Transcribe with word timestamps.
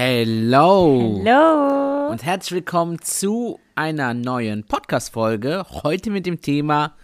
Hello. 0.00 1.20
Hallo. 1.24 2.12
Und 2.12 2.24
herzlich 2.24 2.52
willkommen 2.52 3.02
zu 3.02 3.58
einer 3.74 4.14
neuen 4.14 4.62
Podcast-Folge. 4.62 5.66
Heute 5.82 6.10
mit 6.10 6.24
dem 6.24 6.40
Thema: 6.40 6.94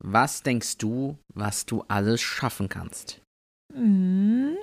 Was 0.00 0.42
denkst 0.42 0.78
du, 0.78 1.16
was 1.32 1.64
du 1.64 1.84
alles 1.86 2.20
schaffen 2.20 2.68
kannst? 2.68 3.20
Mhm. 3.72 4.56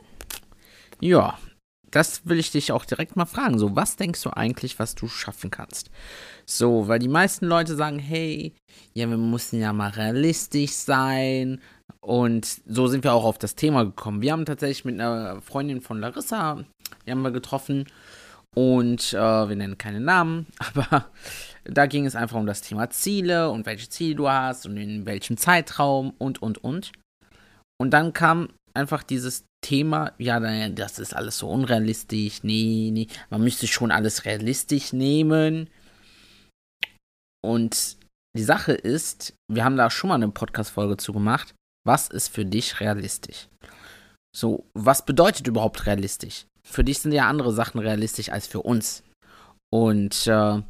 Ja, 0.99 1.39
das 1.89 2.25
will 2.25 2.39
ich 2.39 2.51
dich 2.51 2.73
auch 2.73 2.83
direkt 2.83 3.15
mal 3.15 3.25
fragen. 3.25 3.57
So, 3.57 3.73
was 3.77 3.95
denkst 3.95 4.21
du 4.21 4.31
eigentlich, 4.31 4.79
was 4.79 4.93
du 4.95 5.07
schaffen 5.07 5.49
kannst? 5.49 5.89
So, 6.45 6.89
weil 6.89 6.99
die 6.99 7.07
meisten 7.07 7.45
Leute 7.45 7.77
sagen: 7.77 7.99
Hey, 7.99 8.53
ja, 8.95 9.09
wir 9.09 9.15
müssen 9.15 9.61
ja 9.61 9.71
mal 9.71 9.91
realistisch 9.91 10.73
sein. 10.73 11.61
Und 12.01 12.61
so 12.65 12.87
sind 12.87 13.03
wir 13.03 13.13
auch 13.13 13.23
auf 13.23 13.37
das 13.37 13.55
Thema 13.55 13.85
gekommen. 13.85 14.21
Wir 14.21 14.33
haben 14.33 14.45
tatsächlich 14.45 14.85
mit 14.85 14.95
einer 14.95 15.41
Freundin 15.41 15.81
von 15.81 15.99
Larissa, 15.99 16.65
die 17.05 17.11
haben 17.11 17.21
wir 17.21 17.31
getroffen. 17.31 17.85
Und 18.55 19.13
äh, 19.13 19.49
wir 19.49 19.55
nennen 19.55 19.77
keine 19.77 19.99
Namen, 19.99 20.47
aber 20.57 21.05
da 21.63 21.85
ging 21.85 22.05
es 22.05 22.15
einfach 22.15 22.37
um 22.37 22.47
das 22.47 22.61
Thema 22.61 22.89
Ziele 22.89 23.49
und 23.51 23.65
welche 23.65 23.89
Ziele 23.89 24.15
du 24.15 24.29
hast 24.29 24.65
und 24.65 24.77
in 24.77 25.05
welchem 25.05 25.37
Zeitraum 25.37 26.13
und, 26.17 26.41
und, 26.41 26.63
und. 26.63 26.91
Und 27.79 27.91
dann 27.91 28.13
kam 28.13 28.49
einfach 28.73 29.03
dieses 29.03 29.45
Thema, 29.61 30.13
ja, 30.17 30.39
das 30.69 30.99
ist 30.99 31.15
alles 31.15 31.39
so 31.39 31.49
unrealistisch, 31.49 32.43
nee, 32.43 32.89
nee, 32.91 33.07
man 33.29 33.43
müsste 33.43 33.67
schon 33.67 33.91
alles 33.91 34.25
realistisch 34.25 34.93
nehmen. 34.93 35.69
Und 37.43 37.97
die 38.35 38.43
Sache 38.43 38.73
ist, 38.73 39.33
wir 39.51 39.63
haben 39.63 39.77
da 39.77 39.89
schon 39.89 40.09
mal 40.09 40.15
eine 40.15 40.29
Podcast-Folge 40.29 40.97
zu 40.97 41.13
gemacht, 41.13 41.53
was 41.85 42.07
ist 42.07 42.29
für 42.29 42.45
dich 42.45 42.79
realistisch? 42.79 43.47
So, 44.35 44.67
was 44.73 45.05
bedeutet 45.05 45.47
überhaupt 45.47 45.85
realistisch? 45.85 46.46
Für 46.69 46.83
dich 46.83 46.99
sind 46.99 47.13
ja 47.13 47.27
andere 47.27 47.53
Sachen 47.53 47.79
realistisch 47.79 48.29
als 48.29 48.45
für 48.45 48.61
uns. 48.61 49.03
Und 49.69 50.27
äh, 50.27 50.61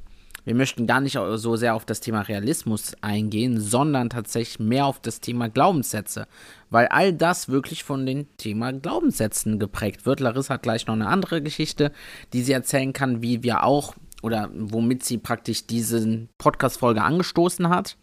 wir 0.47 0.55
möchten 0.55 0.87
gar 0.87 1.01
nicht 1.01 1.17
so 1.35 1.55
sehr 1.55 1.75
auf 1.75 1.85
das 1.85 1.99
Thema 1.99 2.21
Realismus 2.21 2.93
eingehen, 3.01 3.59
sondern 3.59 4.09
tatsächlich 4.09 4.59
mehr 4.59 4.85
auf 4.85 5.01
das 5.01 5.19
Thema 5.19 5.49
Glaubenssätze, 5.49 6.27
weil 6.69 6.87
all 6.87 7.11
das 7.11 7.49
wirklich 7.49 7.83
von 7.83 8.05
dem 8.05 8.27
Thema 8.37 8.71
Glaubenssätzen 8.71 9.59
geprägt 9.59 10.05
wird. 10.05 10.19
Larissa 10.19 10.53
hat 10.53 10.63
gleich 10.63 10.87
noch 10.87 10.93
eine 10.93 11.07
andere 11.07 11.41
Geschichte, 11.41 11.91
die 12.31 12.43
sie 12.43 12.53
erzählen 12.53 12.93
kann, 12.93 13.21
wie 13.21 13.43
wir 13.43 13.63
auch 13.63 13.95
oder 14.21 14.49
womit 14.53 15.03
sie 15.03 15.17
praktisch 15.17 15.67
diese 15.67 16.27
Podcast-Folge 16.37 17.01
angestoßen 17.01 17.69
hat. 17.69 17.97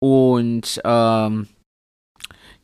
Und 0.00 0.80
ähm, 0.84 1.48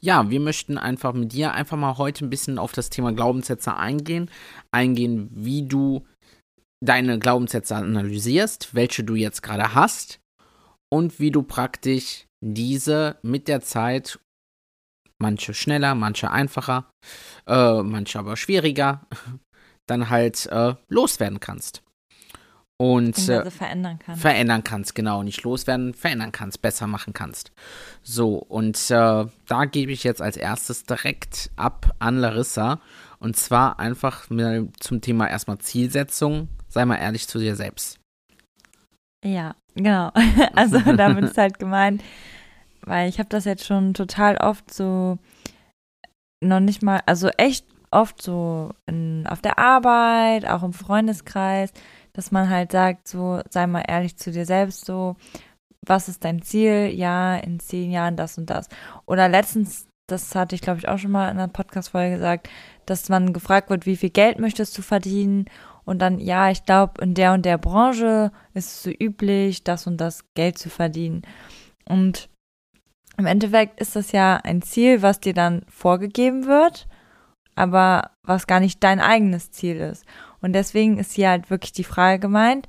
ja, 0.04 0.28
wir 0.28 0.40
möchten 0.40 0.76
einfach 0.76 1.14
mit 1.14 1.32
dir 1.32 1.54
einfach 1.54 1.78
mal 1.78 1.96
heute 1.96 2.26
ein 2.26 2.30
bisschen 2.30 2.58
auf 2.58 2.72
das 2.72 2.90
Thema 2.90 3.12
Glaubenssätze 3.12 3.74
eingehen. 3.74 4.30
Eingehen, 4.70 5.30
wie 5.32 5.66
du 5.66 6.06
deine 6.84 7.18
Glaubenssätze 7.18 7.74
analysierst, 7.76 8.74
welche 8.74 9.02
du 9.02 9.14
jetzt 9.14 9.42
gerade 9.42 9.74
hast 9.74 10.20
und 10.92 11.20
wie 11.20 11.30
du 11.30 11.42
praktisch 11.42 12.26
diese 12.44 13.16
mit 13.22 13.48
der 13.48 13.62
Zeit, 13.62 14.20
manche 15.18 15.54
schneller, 15.54 15.94
manche 15.94 16.30
einfacher, 16.30 16.90
äh, 17.46 17.82
manche 17.82 18.18
aber 18.18 18.36
schwieriger, 18.36 19.06
dann 19.88 20.10
halt 20.10 20.44
äh, 20.46 20.74
loswerden 20.88 21.40
kannst 21.40 21.82
und 22.76 23.28
äh, 23.28 23.50
verändern 23.50 23.98
kannst. 24.04 24.22
Verändern 24.22 24.64
kannst, 24.64 24.94
genau. 24.94 25.22
Nicht 25.22 25.42
loswerden, 25.42 25.94
verändern 25.94 26.32
kannst, 26.32 26.60
besser 26.60 26.86
machen 26.86 27.12
kannst. 27.12 27.52
So, 28.02 28.36
und 28.36 28.76
äh, 28.90 29.26
da 29.46 29.64
gebe 29.70 29.92
ich 29.92 30.04
jetzt 30.04 30.20
als 30.20 30.36
erstes 30.36 30.84
direkt 30.84 31.50
ab 31.56 31.94
an 31.98 32.18
Larissa. 32.18 32.80
Und 33.20 33.36
zwar 33.36 33.78
einfach 33.78 34.26
zum 34.80 35.00
Thema 35.00 35.28
erstmal 35.28 35.58
Zielsetzung. 35.58 36.48
Sei 36.68 36.84
mal 36.84 36.96
ehrlich 36.96 37.28
zu 37.28 37.38
dir 37.38 37.56
selbst. 37.56 38.00
Ja, 39.24 39.54
genau. 39.74 40.10
Also 40.54 40.78
damit 40.96 41.24
ist 41.24 41.38
halt 41.38 41.58
gemeint, 41.58 42.02
weil 42.82 43.08
ich 43.08 43.18
habe 43.18 43.28
das 43.28 43.44
jetzt 43.44 43.64
schon 43.64 43.94
total 43.94 44.36
oft 44.36 44.72
so 44.72 45.18
noch 46.42 46.60
nicht 46.60 46.82
mal, 46.82 47.00
also 47.06 47.28
echt 47.28 47.64
oft 47.90 48.20
so 48.20 48.72
in, 48.86 49.26
auf 49.26 49.40
der 49.40 49.58
Arbeit, 49.58 50.46
auch 50.46 50.62
im 50.62 50.72
Freundeskreis, 50.72 51.72
dass 52.14 52.30
man 52.30 52.48
halt 52.48 52.72
sagt, 52.72 53.08
so, 53.08 53.42
sei 53.50 53.66
mal 53.66 53.84
ehrlich 53.86 54.16
zu 54.16 54.30
dir 54.30 54.46
selbst, 54.46 54.86
so, 54.86 55.16
was 55.82 56.08
ist 56.08 56.24
dein 56.24 56.40
Ziel? 56.40 56.90
Ja, 56.94 57.36
in 57.36 57.60
zehn 57.60 57.90
Jahren 57.90 58.16
das 58.16 58.38
und 58.38 58.48
das. 58.48 58.68
Oder 59.04 59.28
letztens, 59.28 59.86
das 60.06 60.34
hatte 60.34 60.54
ich 60.54 60.62
glaube 60.62 60.78
ich 60.78 60.88
auch 60.88 60.98
schon 60.98 61.10
mal 61.10 61.30
in 61.30 61.38
einer 61.38 61.48
Podcast-Folge 61.48 62.14
gesagt, 62.16 62.48
dass 62.86 63.08
man 63.08 63.32
gefragt 63.32 63.68
wird, 63.68 63.84
wie 63.84 63.96
viel 63.96 64.10
Geld 64.10 64.38
möchtest 64.38 64.76
du 64.78 64.82
verdienen? 64.82 65.46
Und 65.84 65.98
dann, 65.98 66.18
ja, 66.18 66.50
ich 66.50 66.64
glaube, 66.64 67.02
in 67.02 67.12
der 67.12 67.34
und 67.34 67.44
der 67.44 67.58
Branche 67.58 68.32
ist 68.54 68.68
es 68.68 68.82
so 68.84 68.90
üblich, 68.90 69.64
das 69.64 69.86
und 69.86 69.98
das 69.98 70.24
Geld 70.34 70.56
zu 70.56 70.70
verdienen. 70.70 71.22
Und 71.84 72.30
im 73.18 73.26
Endeffekt 73.26 73.80
ist 73.80 73.94
das 73.94 74.12
ja 74.12 74.36
ein 74.36 74.62
Ziel, 74.62 75.02
was 75.02 75.20
dir 75.20 75.34
dann 75.34 75.64
vorgegeben 75.68 76.46
wird, 76.46 76.88
aber 77.54 78.10
was 78.22 78.46
gar 78.46 78.60
nicht 78.60 78.82
dein 78.82 79.00
eigenes 79.00 79.50
Ziel 79.50 79.76
ist. 79.76 80.04
Und 80.44 80.52
deswegen 80.52 80.98
ist 80.98 81.14
hier 81.14 81.30
halt 81.30 81.48
wirklich 81.48 81.72
die 81.72 81.84
Frage 81.84 82.18
gemeint, 82.18 82.68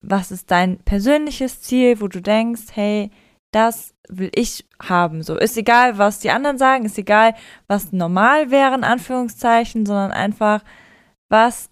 was 0.00 0.30
ist 0.30 0.50
dein 0.50 0.78
persönliches 0.78 1.60
Ziel, 1.60 2.00
wo 2.00 2.08
du 2.08 2.22
denkst, 2.22 2.62
hey, 2.72 3.10
das 3.52 3.92
will 4.08 4.30
ich 4.34 4.66
haben. 4.82 5.22
So 5.22 5.36
ist 5.36 5.58
egal, 5.58 5.98
was 5.98 6.20
die 6.20 6.30
anderen 6.30 6.56
sagen, 6.56 6.86
ist 6.86 6.96
egal, 6.96 7.34
was 7.66 7.92
normal 7.92 8.50
wäre, 8.50 8.74
in 8.74 8.82
Anführungszeichen, 8.82 9.84
sondern 9.84 10.10
einfach, 10.10 10.64
was 11.28 11.68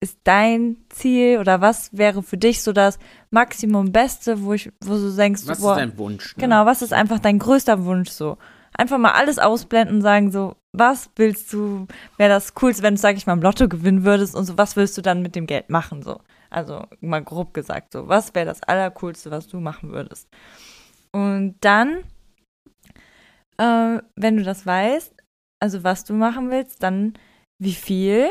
ist 0.00 0.20
dein 0.22 0.76
Ziel 0.88 1.38
oder 1.40 1.60
was 1.60 1.90
wäre 1.92 2.22
für 2.22 2.38
dich 2.38 2.62
so 2.62 2.72
das 2.72 3.00
Maximum 3.30 3.90
Beste, 3.90 4.44
wo 4.44 4.52
ich, 4.52 4.70
wo 4.84 4.94
du 4.94 5.10
denkst, 5.16 5.42
was 5.46 5.60
boah, 5.62 5.72
ist 5.72 5.80
dein 5.80 5.98
Wunsch? 5.98 6.36
Ne? 6.36 6.42
Genau, 6.42 6.64
was 6.64 6.80
ist 6.80 6.92
einfach 6.92 7.18
dein 7.18 7.40
größter 7.40 7.84
Wunsch 7.86 8.10
so? 8.10 8.38
Einfach 8.78 8.98
mal 8.98 9.12
alles 9.12 9.38
ausblenden 9.38 9.96
und 9.96 10.02
sagen 10.02 10.30
so, 10.30 10.56
was 10.76 11.10
willst 11.16 11.52
du, 11.52 11.86
wäre 12.18 12.30
das 12.30 12.54
coolste, 12.54 12.82
wenn 12.82 12.96
du, 12.96 13.00
sag 13.00 13.16
ich 13.16 13.26
mal, 13.26 13.32
im 13.32 13.42
Lotto 13.42 13.68
gewinnen 13.68 14.04
würdest 14.04 14.34
und 14.34 14.44
so, 14.44 14.58
was 14.58 14.76
willst 14.76 14.96
du 14.98 15.02
dann 15.02 15.22
mit 15.22 15.34
dem 15.34 15.46
Geld 15.46 15.70
machen, 15.70 16.02
so. 16.02 16.20
Also 16.50 16.86
mal 17.00 17.22
grob 17.24 17.54
gesagt, 17.54 17.92
so, 17.92 18.08
was 18.08 18.34
wäre 18.34 18.46
das 18.46 18.62
Allercoolste, 18.62 19.30
was 19.30 19.46
du 19.46 19.60
machen 19.60 19.92
würdest? 19.92 20.28
Und 21.12 21.56
dann, 21.60 22.04
äh, 23.56 24.00
wenn 24.14 24.36
du 24.36 24.42
das 24.42 24.66
weißt, 24.66 25.14
also 25.62 25.82
was 25.82 26.04
du 26.04 26.12
machen 26.12 26.50
willst, 26.50 26.82
dann 26.82 27.18
wie 27.58 27.74
viel 27.74 28.28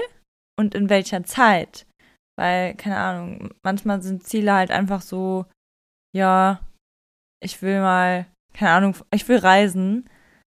und 0.59 0.75
in 0.75 0.89
welcher 0.89 1.23
Zeit. 1.23 1.88
Weil, 2.38 2.75
keine 2.75 2.97
Ahnung, 2.97 3.53
manchmal 3.63 4.01
sind 4.01 4.27
Ziele 4.27 4.53
halt 4.53 4.69
einfach 4.69 5.01
so, 5.01 5.45
ja, 6.16 6.59
ich 7.44 7.62
will 7.62 7.81
mal, 7.81 8.27
keine 8.53 8.72
Ahnung, 8.72 8.95
ich 9.12 9.27
will 9.27 9.38
reisen 9.38 10.07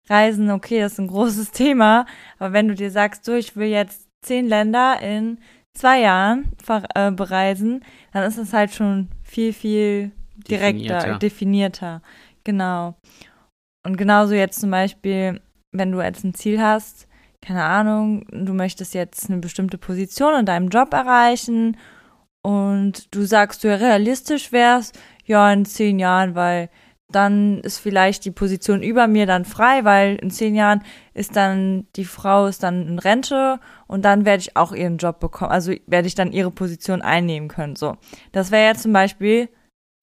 Reisen, 0.08 0.50
okay, 0.50 0.80
das 0.80 0.92
ist 0.92 0.98
ein 1.00 1.08
großes 1.08 1.50
Thema, 1.52 2.06
aber 2.38 2.52
wenn 2.52 2.68
du 2.68 2.74
dir 2.74 2.90
sagst, 2.90 3.24
so, 3.24 3.34
ich 3.34 3.56
will 3.56 3.68
jetzt 3.68 4.08
zehn 4.22 4.48
Länder 4.48 5.00
in 5.00 5.38
zwei 5.74 6.00
Jahren 6.00 6.52
äh, 6.94 7.10
bereisen, 7.10 7.84
dann 8.12 8.24
ist 8.24 8.38
es 8.38 8.52
halt 8.52 8.72
schon 8.72 9.08
viel, 9.22 9.52
viel 9.52 10.12
direkter, 10.48 11.18
definierter. 11.18 11.18
definierter. 11.18 12.02
Genau. 12.44 12.94
Und 13.84 13.96
genauso 13.96 14.34
jetzt 14.34 14.60
zum 14.60 14.70
Beispiel, 14.70 15.40
wenn 15.72 15.92
du 15.92 16.00
jetzt 16.00 16.24
ein 16.24 16.34
Ziel 16.34 16.60
hast, 16.60 17.08
keine 17.40 17.64
Ahnung, 17.64 18.24
du 18.30 18.54
möchtest 18.54 18.94
jetzt 18.94 19.28
eine 19.28 19.40
bestimmte 19.40 19.78
Position 19.78 20.38
in 20.38 20.46
deinem 20.46 20.68
Job 20.68 20.92
erreichen 20.92 21.76
und 22.42 23.14
du 23.14 23.24
sagst, 23.24 23.64
du 23.64 23.68
ja 23.68 23.74
realistisch 23.74 24.52
wärst, 24.52 24.98
ja, 25.24 25.52
in 25.52 25.64
zehn 25.64 25.98
Jahren, 25.98 26.34
weil 26.34 26.68
dann 27.14 27.60
ist 27.60 27.78
vielleicht 27.78 28.24
die 28.24 28.30
Position 28.30 28.82
über 28.82 29.06
mir 29.06 29.26
dann 29.26 29.44
frei, 29.44 29.84
weil 29.84 30.16
in 30.16 30.30
zehn 30.30 30.54
Jahren 30.54 30.82
ist 31.14 31.36
dann 31.36 31.86
die 31.96 32.04
Frau 32.04 32.46
ist 32.46 32.62
dann 32.62 32.86
in 32.86 32.98
Rente 32.98 33.60
und 33.86 34.04
dann 34.04 34.24
werde 34.24 34.40
ich 34.40 34.56
auch 34.56 34.72
ihren 34.72 34.98
Job 34.98 35.20
bekommen, 35.20 35.52
also 35.52 35.72
werde 35.86 36.08
ich 36.08 36.14
dann 36.14 36.32
ihre 36.32 36.50
Position 36.50 37.02
einnehmen 37.02 37.48
können. 37.48 37.76
So, 37.76 37.96
das 38.32 38.50
wäre 38.50 38.66
ja 38.66 38.74
zum 38.74 38.92
Beispiel 38.92 39.48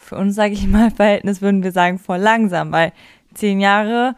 für 0.01 0.15
uns, 0.15 0.35
sage 0.35 0.53
ich 0.53 0.67
mal, 0.67 0.91
Verhältnis 0.95 1.41
würden 1.41 1.63
wir 1.63 1.71
sagen 1.71 1.99
voll 1.99 2.19
langsam, 2.19 2.71
weil 2.71 2.93
zehn 3.33 3.59
Jahre 3.59 4.15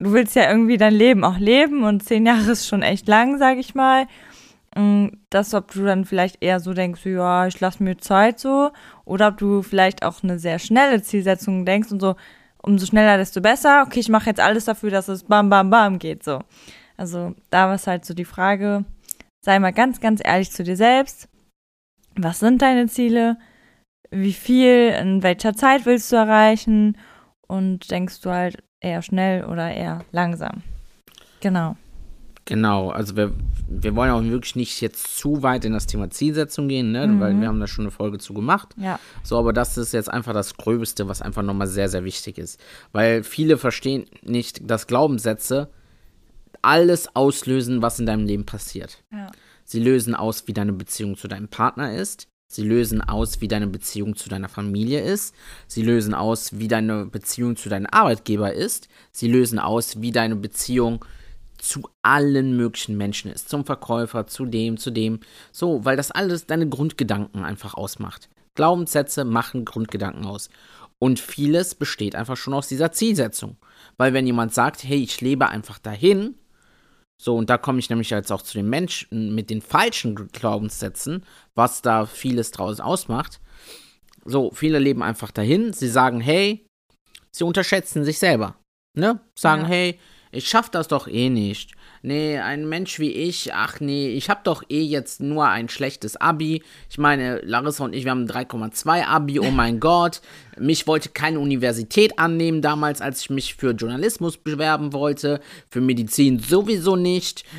du 0.00 0.12
willst 0.12 0.36
ja 0.36 0.50
irgendwie 0.50 0.76
dein 0.76 0.94
Leben 0.94 1.24
auch 1.24 1.38
leben 1.38 1.84
und 1.84 2.04
zehn 2.04 2.26
Jahre 2.26 2.52
ist 2.52 2.66
schon 2.66 2.82
echt 2.82 3.08
lang, 3.08 3.38
sag 3.38 3.58
ich 3.58 3.74
mal. 3.74 4.06
Das, 5.30 5.54
ob 5.54 5.72
du 5.72 5.84
dann 5.84 6.04
vielleicht 6.04 6.42
eher 6.42 6.58
so 6.58 6.74
denkst, 6.74 7.06
ja, 7.06 7.46
ich 7.46 7.60
lasse 7.60 7.82
mir 7.82 7.96
Zeit 7.98 8.40
so, 8.40 8.72
oder 9.04 9.28
ob 9.28 9.38
du 9.38 9.62
vielleicht 9.62 10.04
auch 10.04 10.22
eine 10.22 10.38
sehr 10.38 10.58
schnelle 10.58 11.02
Zielsetzung 11.02 11.64
denkst 11.64 11.92
und 11.92 12.00
so, 12.00 12.16
umso 12.62 12.86
schneller, 12.86 13.16
desto 13.16 13.40
besser. 13.40 13.84
Okay, 13.86 14.00
ich 14.00 14.08
mache 14.08 14.30
jetzt 14.30 14.40
alles 14.40 14.64
dafür, 14.64 14.90
dass 14.90 15.08
es 15.08 15.24
bam, 15.24 15.48
bam, 15.48 15.70
bam 15.70 15.98
geht, 15.98 16.24
so. 16.24 16.40
Also 16.96 17.34
da 17.50 17.68
war 17.68 17.74
es 17.74 17.86
halt 17.86 18.04
so 18.04 18.14
die 18.14 18.24
Frage, 18.24 18.84
sei 19.44 19.58
mal 19.58 19.72
ganz, 19.72 20.00
ganz 20.00 20.20
ehrlich 20.24 20.50
zu 20.50 20.64
dir 20.64 20.76
selbst. 20.76 21.28
Was 22.16 22.40
sind 22.40 22.62
deine 22.62 22.86
Ziele? 22.86 23.36
Wie 24.10 24.32
viel, 24.32 24.90
in 25.00 25.22
welcher 25.22 25.54
Zeit 25.54 25.86
willst 25.86 26.10
du 26.12 26.16
erreichen? 26.16 26.96
Und 27.46 27.90
denkst 27.90 28.20
du 28.22 28.30
halt 28.30 28.62
eher 28.80 29.02
schnell 29.02 29.44
oder 29.44 29.72
eher 29.72 30.04
langsam? 30.12 30.62
Genau. 31.40 31.76
Genau, 32.46 32.90
also 32.90 33.16
wir, 33.16 33.32
wir 33.68 33.96
wollen 33.96 34.10
auch 34.10 34.22
wirklich 34.22 34.54
nicht 34.54 34.80
jetzt 34.82 35.16
zu 35.16 35.42
weit 35.42 35.64
in 35.64 35.72
das 35.72 35.86
Thema 35.86 36.10
Zielsetzung 36.10 36.68
gehen, 36.68 36.92
ne? 36.92 37.06
Mhm. 37.06 37.20
weil 37.20 37.40
wir 37.40 37.48
haben 37.48 37.60
da 37.60 37.66
schon 37.66 37.84
eine 37.84 37.90
Folge 37.90 38.18
zu 38.18 38.34
gemacht. 38.34 38.74
Ja. 38.76 38.98
So, 39.22 39.38
aber 39.38 39.54
das 39.54 39.78
ist 39.78 39.92
jetzt 39.92 40.10
einfach 40.10 40.34
das 40.34 40.56
Gröbste, 40.56 41.08
was 41.08 41.22
einfach 41.22 41.42
nochmal 41.42 41.68
sehr, 41.68 41.88
sehr 41.88 42.04
wichtig 42.04 42.36
ist. 42.36 42.60
Weil 42.92 43.22
viele 43.22 43.56
verstehen 43.56 44.04
nicht, 44.22 44.68
dass 44.70 44.86
Glaubenssätze 44.86 45.70
alles 46.60 47.14
auslösen, 47.16 47.80
was 47.80 47.98
in 47.98 48.06
deinem 48.06 48.26
Leben 48.26 48.44
passiert. 48.44 49.02
Ja. 49.10 49.30
Sie 49.64 49.80
lösen 49.80 50.14
aus, 50.14 50.46
wie 50.46 50.52
deine 50.52 50.74
Beziehung 50.74 51.16
zu 51.16 51.28
deinem 51.28 51.48
Partner 51.48 51.94
ist. 51.94 52.28
Sie 52.46 52.62
lösen 52.62 53.00
aus, 53.00 53.40
wie 53.40 53.48
deine 53.48 53.66
Beziehung 53.66 54.16
zu 54.16 54.28
deiner 54.28 54.50
Familie 54.50 55.00
ist. 55.00 55.34
Sie 55.66 55.82
lösen 55.82 56.12
aus, 56.12 56.58
wie 56.58 56.68
deine 56.68 57.06
Beziehung 57.06 57.56
zu 57.56 57.70
deinem 57.70 57.86
Arbeitgeber 57.90 58.52
ist. 58.52 58.88
Sie 59.12 59.28
lösen 59.28 59.58
aus, 59.58 60.02
wie 60.02 60.12
deine 60.12 60.36
Beziehung 60.36 61.00
zu 61.00 61.08
allen 62.02 62.56
möglichen 62.56 62.96
Menschen 62.96 63.30
ist. 63.30 63.48
Zum 63.48 63.64
Verkäufer, 63.64 64.26
zu 64.26 64.44
dem, 64.46 64.76
zu 64.76 64.90
dem. 64.90 65.20
So, 65.52 65.84
weil 65.84 65.96
das 65.96 66.10
alles 66.10 66.46
deine 66.46 66.68
Grundgedanken 66.68 67.44
einfach 67.44 67.74
ausmacht. 67.74 68.28
Glaubenssätze 68.54 69.24
machen 69.24 69.64
Grundgedanken 69.64 70.26
aus. 70.26 70.50
Und 70.98 71.18
vieles 71.18 71.74
besteht 71.74 72.14
einfach 72.14 72.36
schon 72.36 72.54
aus 72.54 72.68
dieser 72.68 72.92
Zielsetzung. 72.92 73.56
Weil 73.96 74.12
wenn 74.12 74.26
jemand 74.26 74.54
sagt, 74.54 74.84
hey, 74.84 75.02
ich 75.02 75.20
lebe 75.20 75.48
einfach 75.48 75.78
dahin, 75.78 76.36
so, 77.20 77.36
und 77.36 77.48
da 77.48 77.58
komme 77.58 77.78
ich 77.78 77.90
nämlich 77.90 78.10
jetzt 78.10 78.32
auch 78.32 78.42
zu 78.42 78.54
den 78.54 78.68
Menschen 78.68 79.34
mit 79.34 79.48
den 79.50 79.62
falschen 79.62 80.14
Glaubenssätzen, 80.28 81.24
was 81.54 81.80
da 81.80 82.06
vieles 82.06 82.50
draus 82.50 82.80
ausmacht. 82.80 83.40
So, 84.24 84.50
viele 84.52 84.78
leben 84.78 85.02
einfach 85.02 85.30
dahin, 85.30 85.72
sie 85.72 85.88
sagen, 85.88 86.20
hey, 86.20 86.66
sie 87.30 87.44
unterschätzen 87.44 88.04
sich 88.04 88.18
selber. 88.18 88.56
Ne? 88.96 89.20
Sagen, 89.38 89.62
Ja. 89.62 89.68
hey, 89.68 89.98
ich 90.34 90.48
schaff 90.48 90.68
das 90.68 90.88
doch 90.88 91.06
eh 91.08 91.30
nicht. 91.30 91.72
Nee, 92.02 92.38
ein 92.38 92.68
Mensch 92.68 92.98
wie 92.98 93.12
ich, 93.12 93.54
ach 93.54 93.80
nee, 93.80 94.08
ich 94.08 94.28
hab 94.28 94.44
doch 94.44 94.62
eh 94.68 94.82
jetzt 94.82 95.20
nur 95.20 95.48
ein 95.48 95.70
schlechtes 95.70 96.16
Abi. 96.16 96.62
Ich 96.90 96.98
meine, 96.98 97.40
Larissa 97.40 97.84
und 97.84 97.94
ich, 97.94 98.04
wir 98.04 98.10
haben 98.10 98.24
ein 98.24 98.28
3,2 98.28 99.06
Abi, 99.06 99.40
oh 99.40 99.50
mein 99.50 99.80
Gott. 99.80 100.20
Mich 100.58 100.86
wollte 100.86 101.08
keine 101.08 101.40
Universität 101.40 102.18
annehmen 102.18 102.60
damals, 102.60 103.00
als 103.00 103.22
ich 103.22 103.30
mich 103.30 103.54
für 103.54 103.70
Journalismus 103.70 104.36
bewerben 104.36 104.92
wollte. 104.92 105.40
Für 105.70 105.80
Medizin 105.80 106.38
sowieso 106.38 106.96
nicht. 106.96 107.44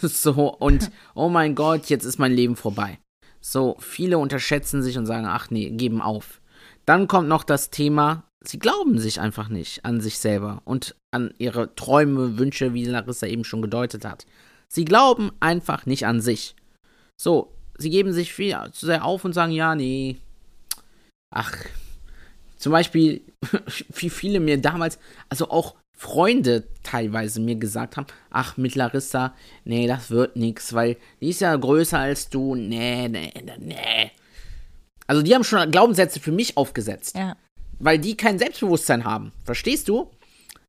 So, 0.00 0.54
und 0.54 0.90
oh 1.14 1.28
mein 1.28 1.54
Gott, 1.54 1.86
jetzt 1.86 2.04
ist 2.04 2.18
mein 2.18 2.32
Leben 2.32 2.56
vorbei. 2.56 2.98
So, 3.40 3.76
viele 3.80 4.18
unterschätzen 4.18 4.82
sich 4.82 4.98
und 4.98 5.06
sagen, 5.06 5.26
ach 5.26 5.50
nee, 5.50 5.70
geben 5.70 6.00
auf. 6.00 6.40
Dann 6.86 7.06
kommt 7.06 7.28
noch 7.28 7.44
das 7.44 7.70
Thema, 7.70 8.24
sie 8.42 8.58
glauben 8.58 8.98
sich 8.98 9.20
einfach 9.20 9.48
nicht 9.48 9.84
an 9.84 10.00
sich 10.00 10.18
selber 10.18 10.62
und 10.64 10.96
an 11.10 11.32
ihre 11.38 11.74
Träume, 11.74 12.38
Wünsche, 12.38 12.74
wie 12.74 12.84
Larissa 12.84 13.26
eben 13.26 13.44
schon 13.44 13.62
gedeutet 13.62 14.04
hat. 14.04 14.26
Sie 14.68 14.84
glauben 14.84 15.32
einfach 15.40 15.86
nicht 15.86 16.06
an 16.06 16.20
sich. 16.20 16.54
So, 17.20 17.52
sie 17.76 17.90
geben 17.90 18.12
sich 18.12 18.32
viel 18.32 18.56
zu 18.72 18.86
sehr 18.86 19.04
auf 19.04 19.24
und 19.24 19.32
sagen, 19.32 19.52
ja, 19.52 19.74
nee. 19.74 20.16
Ach, 21.34 21.54
zum 22.56 22.72
Beispiel, 22.72 23.22
wie 23.94 24.10
viele 24.10 24.40
mir 24.40 24.60
damals, 24.60 24.98
also 25.28 25.50
auch 25.50 25.74
Freunde 25.96 26.64
teilweise 26.82 27.40
mir 27.40 27.56
gesagt 27.56 27.96
haben, 27.96 28.06
ach, 28.30 28.56
mit 28.56 28.74
Larissa, 28.74 29.34
nee, 29.64 29.86
das 29.86 30.10
wird 30.10 30.36
nix, 30.36 30.72
weil 30.72 30.96
die 31.20 31.28
ist 31.28 31.40
ja 31.40 31.54
größer 31.54 31.98
als 31.98 32.30
du, 32.30 32.54
nee, 32.54 33.06
nee, 33.08 33.32
nee, 33.44 33.58
nee. 33.58 34.10
Also 35.06 35.22
die 35.22 35.34
haben 35.34 35.44
schon 35.44 35.70
Glaubenssätze 35.70 36.20
für 36.20 36.32
mich 36.32 36.56
aufgesetzt 36.56 37.16
Ja. 37.16 37.36
Weil 37.80 37.98
die 37.98 38.16
kein 38.16 38.38
Selbstbewusstsein 38.38 39.04
haben. 39.04 39.32
Verstehst 39.44 39.88
du? 39.88 40.10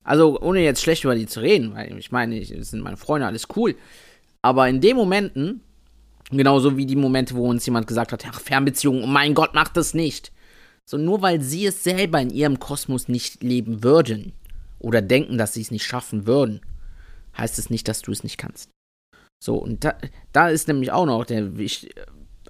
Also, 0.03 0.41
ohne 0.41 0.61
jetzt 0.63 0.81
schlecht 0.81 1.03
über 1.03 1.13
die 1.13 1.27
zu 1.27 1.41
reden, 1.41 1.75
weil 1.75 1.95
ich 1.97 2.11
meine, 2.11 2.39
ich, 2.39 2.49
das 2.51 2.71
sind 2.71 2.81
meine 2.81 2.97
Freunde, 2.97 3.27
alles 3.27 3.47
cool. 3.55 3.75
Aber 4.41 4.67
in 4.67 4.81
den 4.81 4.95
Momenten, 4.95 5.61
genauso 6.31 6.75
wie 6.75 6.87
die 6.87 6.95
Momente, 6.95 7.35
wo 7.35 7.47
uns 7.47 7.65
jemand 7.67 7.85
gesagt 7.85 8.11
hat, 8.11 8.25
ach, 8.27 8.39
Fernbeziehung, 8.41 9.03
oh 9.03 9.07
mein 9.07 9.35
Gott, 9.35 9.51
mach 9.53 9.67
das 9.67 9.93
nicht. 9.93 10.31
So, 10.89 10.97
nur 10.97 11.21
weil 11.21 11.41
sie 11.41 11.67
es 11.67 11.83
selber 11.83 12.19
in 12.19 12.31
ihrem 12.31 12.59
Kosmos 12.59 13.07
nicht 13.07 13.43
leben 13.43 13.83
würden 13.83 14.33
oder 14.79 15.01
denken, 15.03 15.37
dass 15.37 15.53
sie 15.53 15.61
es 15.61 15.69
nicht 15.69 15.85
schaffen 15.85 16.25
würden, 16.25 16.61
heißt 17.37 17.59
es 17.59 17.69
nicht, 17.69 17.87
dass 17.87 18.01
du 18.01 18.11
es 18.11 18.23
nicht 18.23 18.39
kannst. 18.39 18.69
So, 19.43 19.55
und 19.55 19.83
da, 19.83 19.95
da 20.33 20.49
ist 20.49 20.67
nämlich 20.67 20.91
auch 20.91 21.05
noch 21.05 21.25
der, 21.25 21.57
wicht- 21.57 21.93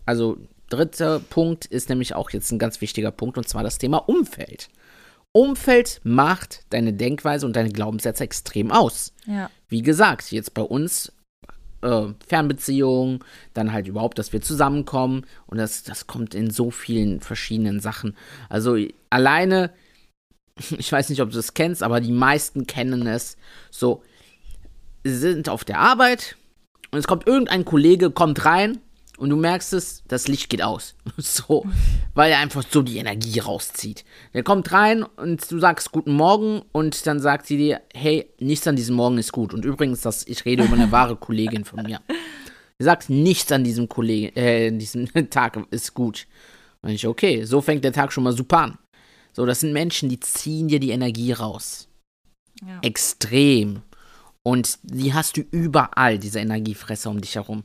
also 0.06 0.38
dritter 0.72 1.20
Punkt 1.20 1.66
ist 1.66 1.90
nämlich 1.90 2.16
auch 2.16 2.30
jetzt 2.32 2.52
ein 2.52 2.60
ganz 2.60 2.82
wichtiger 2.82 3.12
Punkt, 3.12 3.38
und 3.38 3.48
zwar 3.48 3.64
das 3.64 3.78
Thema 3.78 3.98
Umfeld. 3.98 4.70
Umfeld 5.34 6.02
macht 6.04 6.66
deine 6.72 6.94
Denkweise 6.94 7.46
und 7.46 7.56
deine 7.56 7.70
Glaubenssätze 7.70 8.24
extrem 8.24 8.72
aus. 8.72 9.14
Ja. 9.26 9.50
Wie 9.70 9.82
gesagt, 9.82 10.32
jetzt 10.32 10.54
bei 10.54 10.62
uns 10.62 11.14
äh, 11.82 12.08
Fernbeziehung, 12.28 13.24
dann 13.54 13.72
halt 13.72 13.88
überhaupt, 13.88 14.20
dass 14.20 14.34
wir 14.34 14.42
zusammenkommen 14.42 15.26
und 15.48 15.58
das, 15.58 15.84
das 15.84 16.08
kommt 16.08 16.36
in 16.36 16.50
so 16.50 16.72
vielen 16.72 17.22
verschiedenen 17.22 17.80
Sachen. 17.80 18.16
Also 18.50 18.78
alleine, 19.10 19.72
ich 20.78 20.92
weiß 20.92 21.10
nicht, 21.10 21.22
ob 21.22 21.30
du 21.30 21.36
das 21.36 21.54
kennst, 21.54 21.84
aber 21.84 22.02
die 22.02 22.12
meisten 22.12 22.68
kennen 22.68 23.08
es. 23.08 23.38
So, 23.70 24.04
sind 25.04 25.50
auf 25.50 25.64
der 25.64 25.80
Arbeit 25.80 26.36
und 26.92 27.00
es 27.00 27.08
kommt 27.08 27.26
irgendein 27.26 27.66
Kollege, 27.66 28.12
kommt 28.12 28.46
rein 28.46 28.80
und 29.22 29.30
du 29.30 29.36
merkst 29.36 29.74
es, 29.74 30.02
das 30.08 30.28
Licht 30.28 30.50
geht 30.50 30.64
aus. 30.64 30.96
So, 31.18 31.64
weil 32.16 32.32
er 32.32 32.40
einfach 32.40 32.64
so 32.68 32.82
die 32.82 32.98
Energie 32.98 33.38
rauszieht. 33.38 34.04
Der 34.34 34.42
kommt 34.42 34.72
rein 34.72 35.04
und 35.04 35.50
du 35.52 35.60
sagst 35.60 35.92
Guten 35.92 36.14
Morgen 36.14 36.64
und 36.72 37.06
dann 37.06 37.20
sagt 37.20 37.46
sie 37.46 37.58
dir, 37.58 37.82
hey, 37.94 38.34
nichts 38.40 38.68
an 38.68 38.76
diesem 38.76 38.96
Morgen 38.96 39.20
ist 39.20 39.32
gut. 39.32 39.54
Und 39.54 39.64
übrigens, 39.64 40.02
das, 40.02 40.26
ich 40.26 40.44
rede 40.46 40.64
über 40.64 40.74
eine 40.74 40.92
wahre 40.92 41.16
Kollegin 41.16 41.66
von 41.66 41.84
mir. 41.84 42.02
Sie 42.80 42.86
sagt, 42.86 43.12
nichts 43.12 43.52
an 43.52 43.64
diesem 43.64 43.88
Kollegen, 43.88 44.36
äh, 44.36 44.70
an 44.70 44.80
diesem 44.80 45.08
Tag 45.30 45.68
ist 45.70 45.94
gut. 45.94 46.26
Und 46.82 46.90
ich, 46.90 47.06
okay, 47.06 47.44
so 47.44 47.62
fängt 47.62 47.84
der 47.84 47.94
Tag 47.94 48.12
schon 48.12 48.24
mal 48.24 48.36
super 48.36 48.58
an. 48.58 48.80
So, 49.34 49.46
das 49.46 49.60
sind 49.60 49.72
Menschen, 49.72 50.10
die 50.10 50.20
ziehen 50.20 50.68
dir 50.68 50.80
die 50.80 50.90
Energie 50.90 51.32
raus. 51.32 51.88
Ja. 52.66 52.80
Extrem. 52.82 53.84
Und 54.42 54.80
die 54.82 55.14
hast 55.14 55.38
du 55.38 55.42
überall, 55.42 56.18
diese 56.18 56.40
Energiefresser 56.40 57.12
um 57.12 57.22
dich 57.22 57.36
herum. 57.36 57.64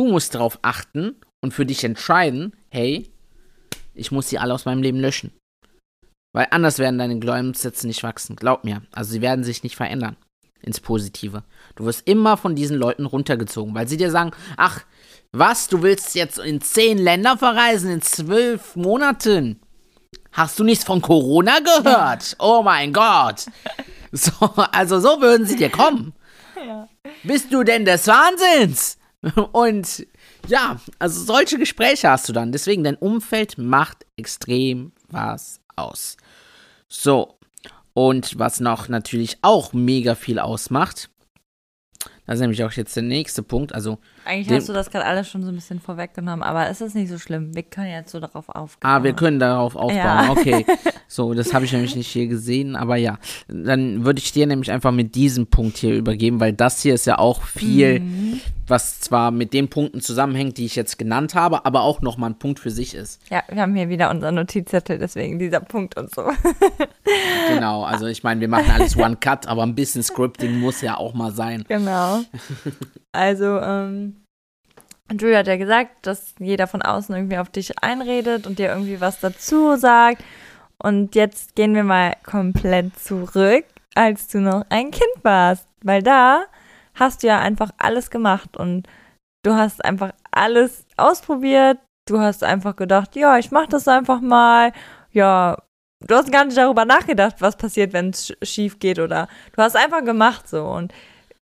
Du 0.00 0.08
musst 0.08 0.34
darauf 0.34 0.58
achten 0.62 1.14
und 1.42 1.52
für 1.52 1.66
dich 1.66 1.84
entscheiden, 1.84 2.56
hey, 2.70 3.10
ich 3.92 4.10
muss 4.10 4.30
sie 4.30 4.38
alle 4.38 4.54
aus 4.54 4.64
meinem 4.64 4.80
Leben 4.80 4.98
löschen. 4.98 5.30
Weil 6.34 6.46
anders 6.52 6.78
werden 6.78 6.98
deine 6.98 7.18
Glaubenssätze 7.18 7.86
nicht 7.86 8.02
wachsen. 8.02 8.34
Glaub 8.34 8.64
mir. 8.64 8.80
Also 8.92 9.10
sie 9.12 9.20
werden 9.20 9.44
sich 9.44 9.62
nicht 9.62 9.76
verändern. 9.76 10.16
Ins 10.62 10.80
Positive. 10.80 11.42
Du 11.74 11.84
wirst 11.84 12.08
immer 12.08 12.38
von 12.38 12.54
diesen 12.54 12.78
Leuten 12.78 13.04
runtergezogen, 13.04 13.74
weil 13.74 13.88
sie 13.88 13.98
dir 13.98 14.10
sagen, 14.10 14.30
ach, 14.56 14.86
was, 15.32 15.68
du 15.68 15.82
willst 15.82 16.14
jetzt 16.14 16.38
in 16.38 16.62
zehn 16.62 16.96
Länder 16.96 17.36
verreisen 17.36 17.90
in 17.90 18.00
zwölf 18.00 18.76
Monaten? 18.76 19.60
Hast 20.32 20.58
du 20.58 20.64
nichts 20.64 20.84
von 20.84 21.02
Corona 21.02 21.58
gehört? 21.58 22.36
Oh 22.38 22.62
mein 22.62 22.94
Gott. 22.94 23.44
So, 24.12 24.32
also 24.72 24.98
so 24.98 25.20
würden 25.20 25.46
sie 25.46 25.56
dir 25.56 25.70
kommen. 25.70 26.14
Ja. 26.56 26.88
Bist 27.22 27.52
du 27.52 27.64
denn 27.64 27.84
des 27.84 28.06
Wahnsinns? 28.06 28.96
Und 29.52 30.06
ja, 30.48 30.80
also 30.98 31.24
solche 31.24 31.58
Gespräche 31.58 32.10
hast 32.10 32.28
du 32.28 32.32
dann. 32.32 32.52
Deswegen, 32.52 32.84
dein 32.84 32.96
Umfeld 32.96 33.58
macht 33.58 34.06
extrem 34.16 34.92
was 35.08 35.60
aus. 35.76 36.16
So, 36.88 37.38
und 37.92 38.38
was 38.38 38.60
noch 38.60 38.88
natürlich 38.88 39.38
auch 39.42 39.72
mega 39.72 40.14
viel 40.14 40.38
ausmacht, 40.38 41.10
das 42.26 42.36
ist 42.36 42.40
nämlich 42.40 42.64
auch 42.64 42.72
jetzt 42.72 42.96
der 42.96 43.02
nächste 43.02 43.42
Punkt. 43.42 43.74
Also, 43.74 43.98
Eigentlich 44.24 44.48
Dem- 44.48 44.56
hast 44.58 44.68
du 44.68 44.72
das 44.72 44.90
gerade 44.90 45.04
alles 45.06 45.28
schon 45.28 45.42
so 45.42 45.48
ein 45.48 45.54
bisschen 45.54 45.80
vorweggenommen, 45.80 46.42
aber 46.42 46.68
es 46.68 46.80
ist 46.80 46.94
nicht 46.94 47.08
so 47.10 47.18
schlimm. 47.18 47.54
Wir 47.54 47.62
können 47.62 47.88
jetzt 47.90 48.12
so 48.12 48.20
darauf 48.20 48.48
aufgehen. 48.48 48.88
ah, 48.90 49.02
wir 49.02 49.12
können 49.14 49.38
darauf 49.40 49.74
aufbauen. 49.76 49.96
Ja. 49.96 50.30
Okay. 50.30 50.64
So, 51.12 51.34
das 51.34 51.52
habe 51.52 51.64
ich 51.64 51.72
nämlich 51.72 51.96
nicht 51.96 52.06
hier 52.06 52.28
gesehen, 52.28 52.76
aber 52.76 52.94
ja. 52.94 53.18
Dann 53.48 54.04
würde 54.04 54.20
ich 54.20 54.30
dir 54.30 54.46
nämlich 54.46 54.70
einfach 54.70 54.92
mit 54.92 55.16
diesem 55.16 55.48
Punkt 55.48 55.76
hier 55.78 55.92
übergeben, 55.96 56.38
weil 56.38 56.52
das 56.52 56.82
hier 56.82 56.94
ist 56.94 57.04
ja 57.04 57.18
auch 57.18 57.42
viel, 57.42 57.98
Mhm. 57.98 58.40
was 58.68 59.00
zwar 59.00 59.32
mit 59.32 59.52
den 59.52 59.68
Punkten 59.68 60.00
zusammenhängt, 60.02 60.56
die 60.56 60.66
ich 60.66 60.76
jetzt 60.76 60.98
genannt 61.00 61.34
habe, 61.34 61.66
aber 61.66 61.80
auch 61.82 62.00
nochmal 62.00 62.30
ein 62.30 62.38
Punkt 62.38 62.60
für 62.60 62.70
sich 62.70 62.94
ist. 62.94 63.20
Ja, 63.28 63.42
wir 63.50 63.60
haben 63.60 63.74
hier 63.74 63.88
wieder 63.88 64.08
unser 64.08 64.30
Notizzettel, 64.30 64.98
deswegen 65.00 65.40
dieser 65.40 65.58
Punkt 65.58 65.96
und 65.98 66.14
so. 66.14 66.22
Genau, 67.48 67.82
also 67.82 68.06
ich 68.06 68.22
meine, 68.22 68.40
wir 68.40 68.46
machen 68.48 68.70
alles 68.72 68.96
One 68.96 69.16
Cut, 69.16 69.48
aber 69.48 69.64
ein 69.64 69.74
bisschen 69.74 70.04
Scripting 70.04 70.60
muss 70.60 70.80
ja 70.80 70.96
auch 70.96 71.12
mal 71.14 71.32
sein. 71.32 71.64
Genau. 71.66 72.20
Also, 73.12 73.58
ähm, 73.60 74.22
Julia 75.10 75.38
hat 75.38 75.48
ja 75.48 75.56
gesagt, 75.56 76.06
dass 76.06 76.34
jeder 76.38 76.66
von 76.66 76.82
außen 76.82 77.14
irgendwie 77.14 77.38
auf 77.38 77.48
dich 77.50 77.82
einredet 77.82 78.46
und 78.46 78.58
dir 78.58 78.68
irgendwie 78.68 79.00
was 79.00 79.20
dazu 79.20 79.76
sagt. 79.76 80.22
Und 80.78 81.14
jetzt 81.14 81.56
gehen 81.56 81.74
wir 81.74 81.84
mal 81.84 82.14
komplett 82.24 82.98
zurück, 82.98 83.64
als 83.94 84.28
du 84.28 84.40
noch 84.40 84.64
ein 84.70 84.90
Kind 84.90 85.12
warst. 85.22 85.66
Weil 85.82 86.02
da 86.02 86.44
hast 86.94 87.22
du 87.22 87.26
ja 87.26 87.38
einfach 87.40 87.70
alles 87.78 88.10
gemacht 88.10 88.56
und 88.56 88.86
du 89.42 89.54
hast 89.54 89.84
einfach 89.84 90.12
alles 90.30 90.86
ausprobiert. 90.96 91.78
Du 92.08 92.20
hast 92.20 92.44
einfach 92.44 92.76
gedacht, 92.76 93.16
ja, 93.16 93.38
ich 93.38 93.50
mach 93.50 93.66
das 93.66 93.88
einfach 93.88 94.20
mal. 94.20 94.72
Ja, 95.12 95.58
du 96.06 96.14
hast 96.14 96.32
gar 96.32 96.44
nicht 96.44 96.56
darüber 96.56 96.84
nachgedacht, 96.84 97.36
was 97.40 97.56
passiert, 97.56 97.92
wenn 97.92 98.10
es 98.10 98.32
schief 98.42 98.78
geht 98.78 98.98
oder 98.98 99.28
du 99.54 99.62
hast 99.62 99.76
einfach 99.76 100.04
gemacht 100.04 100.48
so 100.48 100.64
und 100.66 100.92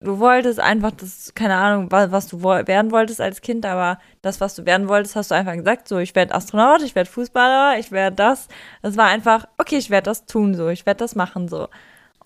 du 0.06 0.18
wolltest 0.18 0.60
einfach 0.60 0.92
das, 0.92 1.34
keine 1.34 1.56
Ahnung, 1.56 1.90
wa- 1.92 2.10
was 2.10 2.28
du 2.28 2.42
werden 2.42 2.90
wolltest 2.92 3.20
als 3.20 3.40
Kind, 3.40 3.66
aber 3.66 3.98
das, 4.22 4.40
was 4.40 4.54
du 4.54 4.64
werden 4.66 4.88
wolltest, 4.88 5.16
hast 5.16 5.30
du 5.30 5.34
einfach 5.34 5.54
gesagt, 5.54 5.88
so, 5.88 5.98
ich 5.98 6.14
werde 6.14 6.34
Astronaut, 6.34 6.82
ich 6.82 6.94
werde 6.94 7.10
Fußballer, 7.10 7.78
ich 7.78 7.92
werde 7.92 8.16
das. 8.16 8.48
Das 8.82 8.96
war 8.96 9.06
einfach, 9.06 9.46
okay, 9.58 9.76
ich 9.78 9.90
werde 9.90 10.06
das 10.06 10.26
tun, 10.26 10.54
so, 10.54 10.68
ich 10.68 10.86
werde 10.86 10.98
das 10.98 11.14
machen, 11.14 11.48
so. 11.48 11.68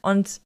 Und, 0.03 0.41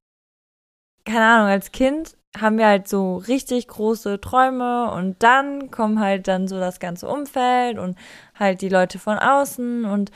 keine 1.05 1.25
Ahnung, 1.27 1.49
als 1.49 1.73
Kind 1.73 2.17
haben 2.37 2.59
wir 2.59 2.67
halt 2.67 2.89
so 2.89 3.17
richtig 3.17 3.69
große 3.69 4.21
Träume 4.21 4.91
und 4.93 5.23
dann 5.23 5.71
kommen 5.71 6.01
halt 6.01 6.27
dann 6.27 6.49
so 6.49 6.59
das 6.59 6.81
ganze 6.81 7.07
Umfeld 7.09 7.79
und 7.79 7.97
halt 8.35 8.61
die 8.61 8.69
Leute 8.69 8.99
von 8.99 9.19
außen 9.19 9.85
und 9.85 10.11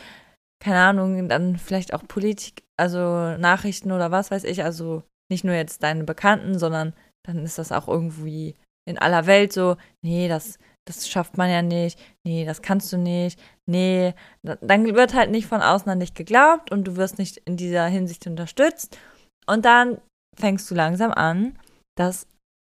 keine 0.61 0.81
Ahnung, 0.81 1.29
dann 1.29 1.57
vielleicht 1.57 1.95
auch 1.95 2.03
Politik, 2.09 2.65
also 2.77 2.99
Nachrichten 3.39 3.93
oder 3.93 4.11
was 4.11 4.31
weiß 4.33 4.45
ich, 4.45 4.65
also 4.65 5.05
nicht 5.31 5.45
nur 5.45 5.55
jetzt 5.55 5.83
deine 5.85 6.05
Bekannten, 6.05 6.59
sondern 6.59 6.95
dann 7.29 7.45
ist 7.45 7.59
das 7.59 7.73
auch 7.73 7.89
irgendwie 7.89 8.55
in 8.89 8.99
aller 8.99 9.27
Welt 9.27 9.53
so, 9.53 9.77
nee, 10.03 10.29
das, 10.29 10.59
das 10.87 11.09
schafft 11.09 11.37
man 11.37 11.51
ja 11.51 11.61
nicht, 11.63 11.99
nee, 12.27 12.45
das 12.47 12.63
kannst 12.63 12.93
du 12.93 12.97
nicht, 12.97 13.39
nee, 13.67 14.15
Da- 14.43 14.57
dann 14.63 14.95
wird 14.95 15.15
halt 15.15 15.31
nicht 15.31 15.47
von 15.47 15.61
außen 15.61 15.91
an 15.91 16.01
dich 16.01 16.15
geglaubt 16.15 16.73
und 16.73 16.85
du 16.85 16.97
wirst 16.97 17.19
nicht 17.19 17.37
in 17.45 17.57
dieser 17.57 17.87
Hinsicht 17.87 18.27
unterstützt 18.27 18.99
und 19.47 19.65
dann 19.65 19.99
fängst 20.37 20.71
du 20.71 20.75
langsam 20.75 21.13
an, 21.13 21.59
das 21.97 22.27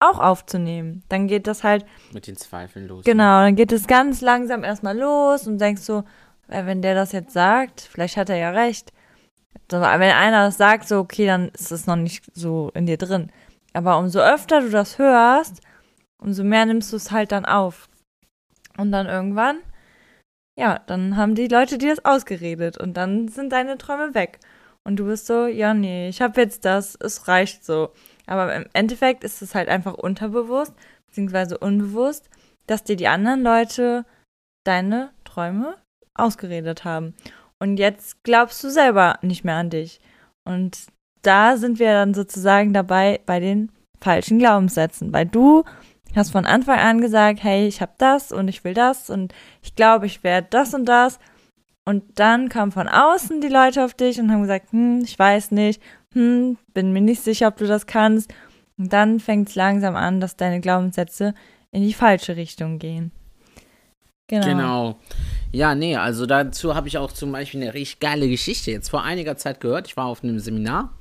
auch 0.04 0.20
aufzunehmen. 0.20 1.02
Dann 1.10 1.28
geht 1.28 1.48
das 1.48 1.64
halt 1.64 1.86
Mit 2.12 2.28
den 2.28 2.36
Zweifeln 2.36 2.88
los. 2.88 3.06
Genau, 3.06 3.40
dann 3.42 3.56
geht 3.56 3.72
es 3.72 3.88
ganz 3.88 4.22
langsam 4.22 4.64
erstmal 4.64 4.98
los 4.98 5.48
und 5.48 5.60
denkst 5.60 5.82
so, 5.82 6.04
äh, 6.50 6.66
wenn 6.66 6.82
der 6.82 6.94
das 6.94 7.12
jetzt 7.14 7.32
sagt, 7.34 7.82
vielleicht 7.82 8.18
hat 8.18 8.30
er 8.30 8.36
ja 8.38 8.52
recht. 8.52 8.92
Wenn 9.70 9.82
einer 9.84 10.46
das 10.46 10.58
sagt, 10.58 10.88
so, 10.88 11.00
okay, 11.00 11.26
dann 11.26 11.50
ist 11.50 11.72
es 11.72 11.88
noch 11.88 11.96
nicht 11.96 12.26
so 12.34 12.70
in 12.76 12.86
dir 12.86 12.98
drin. 12.98 13.32
Aber 13.74 13.98
umso 13.98 14.20
öfter 14.20 14.62
du 14.62 14.70
das 14.70 14.98
hörst, 14.98 15.62
umso 16.22 16.44
mehr 16.44 16.66
nimmst 16.66 16.92
du 16.94 16.98
es 16.98 17.12
halt 17.12 17.32
dann 17.32 17.46
auf. 17.46 17.90
Und 18.78 18.92
dann 18.92 19.08
irgendwann, 19.08 19.60
ja, 20.58 20.80
dann 20.86 21.18
haben 21.18 21.36
die 21.36 21.48
Leute 21.48 21.78
dir 21.78 21.96
das 21.96 22.06
ausgeredet 22.06 22.78
und 22.78 22.96
dann 22.96 23.28
sind 23.28 23.52
deine 23.52 23.78
Träume 23.78 24.14
weg. 24.14 24.40
Und 24.84 24.98
du 24.98 25.06
bist 25.06 25.28
so, 25.28 25.48
ja, 25.48 25.74
nee, 25.74 26.10
ich 26.10 26.22
habe 26.22 26.42
jetzt 26.42 26.66
das, 26.66 26.98
es 27.00 27.28
reicht 27.28 27.66
so. 27.66 27.92
Aber 28.26 28.54
im 28.56 28.66
Endeffekt 28.74 29.24
ist 29.24 29.42
es 29.42 29.56
halt 29.56 29.70
einfach 29.70 29.94
unterbewusst, 29.94 30.74
beziehungsweise 31.08 31.58
unbewusst, 31.58 32.30
dass 32.68 32.84
dir 32.84 32.96
die 32.96 33.08
anderen 33.08 33.44
Leute 33.44 34.06
deine 34.66 35.12
Träume 35.24 35.76
ausgeredet 36.14 36.84
haben. 36.84 37.16
Und 37.60 37.78
jetzt 37.78 38.24
glaubst 38.24 38.64
du 38.64 38.70
selber 38.70 39.20
nicht 39.22 39.46
mehr 39.46 39.56
an 39.56 39.70
dich. 39.70 40.00
Und 40.44 40.88
da 41.24 41.58
sind 41.58 41.80
wir 41.80 41.94
dann 41.94 42.14
sozusagen 42.14 42.74
dabei 42.74 43.20
bei 43.26 43.40
den 43.40 43.72
falschen 44.00 44.40
Glaubenssätzen, 44.40 45.12
weil 45.14 45.26
du 45.26 45.64
hast 46.16 46.32
von 46.32 46.46
Anfang 46.46 46.80
an 46.80 47.02
gesagt, 47.02 47.44
hey, 47.44 47.68
ich 47.68 47.82
habe 47.82 47.94
das 47.98 48.32
und 48.32 48.48
ich 48.48 48.64
will 48.64 48.74
das 48.74 49.10
und 49.10 49.34
ich 49.62 49.76
glaube, 49.76 50.06
ich 50.06 50.24
werde 50.24 50.48
das 50.50 50.74
und 50.74 50.86
das. 50.86 51.20
Und 51.86 52.04
dann 52.16 52.50
kamen 52.50 52.72
von 52.72 52.88
außen 52.88 53.42
die 53.42 53.50
Leute 53.50 53.84
auf 53.84 53.94
dich 53.94 54.20
und 54.20 54.32
haben 54.32 54.42
gesagt, 54.42 54.72
hm, 54.72 55.02
ich 55.04 55.18
weiß 55.18 55.52
nicht, 55.52 55.82
hm, 56.14 56.58
bin 56.74 56.94
mir 56.94 57.02
nicht 57.02 57.24
sicher, 57.24 57.48
ob 57.48 57.58
du 57.58 57.66
das 57.66 57.88
kannst. 57.88 58.34
Und 58.78 58.94
dann 58.94 59.20
fängt 59.20 59.50
es 59.50 59.56
langsam 59.56 59.96
an, 59.96 60.22
dass 60.22 60.38
deine 60.38 60.62
Glaubenssätze 60.62 61.34
in 61.72 61.82
die 61.82 61.94
falsche 61.94 62.36
Richtung 62.36 62.80
gehen. 62.80 63.12
Genau. 64.28 64.46
Genau. 64.46 65.00
Ja, 65.52 65.76
nee, 65.76 65.96
also 65.96 66.26
dazu 66.26 66.74
habe 66.74 66.88
ich 66.88 66.98
auch 66.98 67.12
zum 67.12 67.32
Beispiel 67.32 67.62
eine 67.62 67.74
richtig 67.74 68.00
geile 68.00 68.28
Geschichte 68.28 68.72
jetzt 68.72 68.90
vor 68.90 69.04
einiger 69.04 69.38
Zeit 69.38 69.60
gehört. 69.60 69.88
Ich 69.88 69.98
war 69.98 70.06
auf 70.06 70.24
einem 70.24 70.40
Seminar. 70.40 70.94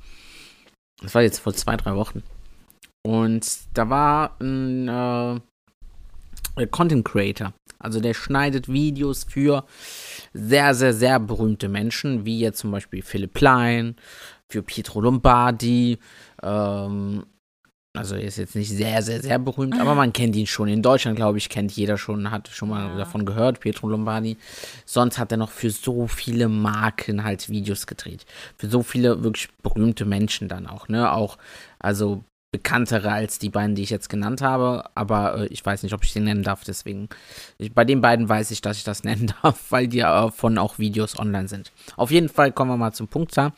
Das 1.03 1.13
war 1.13 1.21
jetzt 1.21 1.39
vor 1.39 1.53
zwei, 1.53 1.77
drei 1.77 1.95
Wochen. 1.95 2.23
Und 3.03 3.45
da 3.73 3.89
war 3.89 4.37
ein 4.39 4.87
äh, 4.87 6.67
Content 6.67 7.05
Creator. 7.05 7.53
Also 7.77 7.99
der 7.99 8.13
schneidet 8.13 8.69
Videos 8.69 9.25
für 9.25 9.65
sehr, 10.33 10.73
sehr, 10.73 10.93
sehr 10.93 11.19
berühmte 11.19 11.67
Menschen, 11.67 12.25
wie 12.25 12.39
jetzt 12.39 12.59
zum 12.59 12.71
Beispiel 12.71 13.01
Philipp 13.01 13.33
Plein, 13.33 13.97
für 14.49 14.63
Pietro 14.63 15.01
Lombardi, 15.01 15.99
ähm, 16.41 17.25
also 17.95 18.15
er 18.15 18.23
ist 18.23 18.37
jetzt 18.37 18.55
nicht 18.55 18.69
sehr, 18.69 19.01
sehr, 19.03 19.21
sehr 19.21 19.37
berühmt, 19.39 19.79
aber 19.79 19.93
man 19.93 20.13
kennt 20.13 20.35
ihn 20.35 20.47
schon. 20.47 20.67
In 20.67 20.81
Deutschland, 20.81 21.15
glaube 21.15 21.37
ich, 21.37 21.49
kennt 21.49 21.71
jeder 21.73 21.97
schon, 21.97 22.31
hat 22.31 22.47
schon 22.47 22.69
mal 22.69 22.89
Ja. 22.89 22.97
davon 22.97 23.25
gehört, 23.25 23.59
Pietro 23.59 23.87
Lombardi. 23.87 24.37
Sonst 24.85 25.19
hat 25.19 25.31
er 25.31 25.37
noch 25.37 25.51
für 25.51 25.69
so 25.69 26.07
viele 26.07 26.49
Marken 26.49 27.23
halt 27.23 27.49
Videos 27.49 27.85
gedreht. 27.85 28.25
Für 28.57 28.67
so 28.67 28.81
viele 28.81 29.23
wirklich 29.23 29.49
berühmte 29.61 30.05
Menschen 30.05 30.47
dann 30.47 30.65
auch, 30.67 30.87
ne? 30.87 31.11
Auch, 31.11 31.37
also 31.79 32.23
bekanntere 32.51 33.11
als 33.11 33.39
die 33.39 33.49
beiden, 33.49 33.73
die 33.75 33.81
ich 33.81 33.89
jetzt 33.89 34.09
genannt 34.09 34.41
habe, 34.41 34.83
aber 34.93 35.39
äh, 35.39 35.45
ich 35.47 35.65
weiß 35.65 35.81
nicht, 35.81 35.93
ob 35.93 36.03
ich 36.03 36.13
sie 36.13 36.19
nennen 36.19 36.43
darf, 36.43 36.63
deswegen. 36.63 37.09
Ich, 37.57 37.73
bei 37.73 37.83
den 37.83 37.99
beiden 37.99 38.29
weiß 38.29 38.51
ich, 38.51 38.61
dass 38.61 38.77
ich 38.77 38.83
das 38.83 39.03
nennen 39.03 39.33
darf, 39.41 39.71
weil 39.71 39.87
die 39.87 39.99
davon 39.99 40.57
auch 40.59 40.77
Videos 40.79 41.17
online 41.17 41.47
sind. 41.47 41.71
Auf 41.95 42.11
jeden 42.11 42.29
Fall 42.29 42.51
kommen 42.51 42.69
wir 42.71 42.77
mal 42.77 42.93
zum 42.93 43.07
Punkt 43.07 43.35
da. 43.35 43.53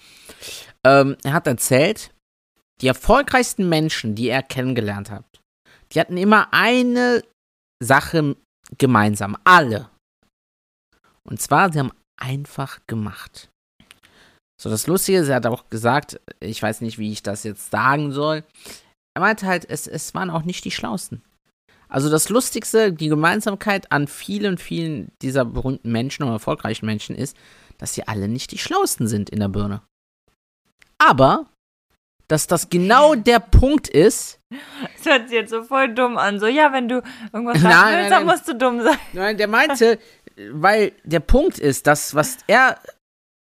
Ähm, 0.86 1.18
er 1.24 1.34
hat 1.34 1.46
erzählt, 1.48 2.12
die 2.82 2.88
erfolgreichsten 2.88 3.70
Menschen, 3.70 4.16
die 4.16 4.30
er 4.30 4.44
kennengelernt 4.44 5.10
hat, 5.10 5.26
die 5.92 6.00
hatten 6.00 6.18
immer 6.18 6.54
eine 6.54 7.24
Sache 7.84 8.36
gemeinsam. 8.78 9.38
Alle. 9.44 9.90
Und 11.24 11.42
zwar, 11.42 11.72
sie 11.72 11.80
haben 11.80 11.94
einfach 12.22 12.80
gemacht. 12.88 13.50
So, 14.62 14.70
das 14.70 14.88
Lustige 14.88 15.20
er 15.20 15.36
hat 15.36 15.46
auch 15.46 15.70
gesagt, 15.70 16.20
ich 16.40 16.62
weiß 16.62 16.82
nicht, 16.82 16.98
wie 16.98 17.12
ich 17.12 17.24
das 17.24 17.44
jetzt 17.44 17.72
sagen 17.72 18.12
soll. 18.12 18.44
Er 19.16 19.22
meinte 19.22 19.46
halt, 19.46 19.70
es, 19.70 19.88
es 19.88 20.14
waren 20.14 20.30
auch 20.30 20.44
nicht 20.44 20.64
die 20.66 20.72
Schlausten. 20.72 21.22
Also 21.88 22.10
das 22.10 22.30
Lustigste, 22.30 22.92
die 22.92 23.10
Gemeinsamkeit 23.10 23.92
an 23.92 24.08
vielen, 24.08 24.58
vielen 24.58 25.12
dieser 25.22 25.46
berühmten 25.46 25.92
Menschen 25.92 26.24
oder 26.24 26.34
erfolgreichen 26.34 26.86
Menschen 26.86 27.16
ist, 27.16 27.38
dass 27.78 27.94
sie 27.94 28.08
alle 28.08 28.28
nicht 28.28 28.52
die 28.52 28.58
Schlausten 28.58 29.08
sind 29.08 29.30
in 29.30 29.40
der 29.40 29.50
Birne. 29.50 29.82
Aber, 30.98 31.46
dass 32.28 32.48
das 32.48 32.70
genau 32.70 33.16
der 33.16 33.40
Punkt 33.40 33.88
ist, 33.88 34.40
Das 34.98 35.06
hört 35.06 35.30
sich 35.30 35.38
jetzt 35.38 35.52
so 35.52 35.64
voll 35.64 35.94
dumm 35.94 36.18
an. 36.18 36.40
So, 36.40 36.48
ja, 36.48 36.72
wenn 36.74 36.88
du 36.88 37.02
irgendwas 37.34 37.62
Nein, 37.62 37.64
machen 37.64 37.64
nein, 37.92 37.98
willst, 37.98 38.12
dann 38.12 38.26
nein. 38.26 38.36
musst 38.36 38.48
du 38.48 38.56
dumm 38.56 38.82
sein. 38.82 38.98
Nein, 39.14 39.38
der 39.38 39.48
meinte, 39.48 40.00
weil 40.52 40.92
der 41.04 41.20
Punkt 41.20 41.60
ist, 41.60 41.88
dass 41.88 42.16
was 42.16 42.38
er, 42.48 42.80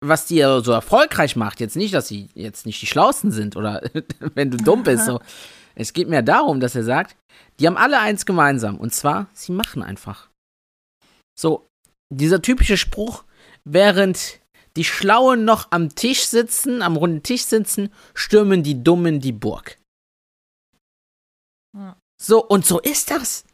was 0.00 0.26
die 0.26 0.40
so 0.62 0.72
erfolgreich 0.72 1.36
macht, 1.36 1.60
jetzt 1.60 1.76
nicht, 1.76 1.94
dass 1.94 2.08
sie 2.08 2.28
jetzt 2.34 2.66
nicht 2.66 2.80
die 2.80 2.86
Schlausten 2.86 3.30
sind 3.30 3.56
oder 3.56 3.82
wenn 4.34 4.50
du 4.50 4.56
dumm 4.56 4.82
bist, 4.82 5.06
so. 5.06 5.20
Es 5.76 5.92
geht 5.92 6.08
mir 6.08 6.22
darum, 6.22 6.60
dass 6.60 6.74
er 6.74 6.82
sagt, 6.82 7.16
die 7.58 7.66
haben 7.66 7.76
alle 7.76 8.00
eins 8.00 8.26
gemeinsam 8.26 8.76
und 8.76 8.92
zwar, 8.92 9.28
sie 9.32 9.52
machen 9.52 9.82
einfach. 9.82 10.28
So, 11.38 11.68
dieser 12.10 12.42
typische 12.42 12.76
Spruch, 12.76 13.24
während 13.64 14.39
die 14.80 14.84
Schlauen 14.84 15.44
noch 15.44 15.66
am 15.72 15.94
Tisch 15.94 16.24
sitzen, 16.24 16.80
am 16.80 16.96
runden 16.96 17.22
Tisch 17.22 17.44
sitzen, 17.44 17.90
stürmen 18.14 18.62
die 18.62 18.82
Dummen 18.82 19.20
die 19.20 19.32
Burg. 19.32 19.76
Ja. 21.76 21.98
So, 22.18 22.42
und 22.42 22.64
so 22.64 22.80
ist 22.80 23.10
das. 23.10 23.44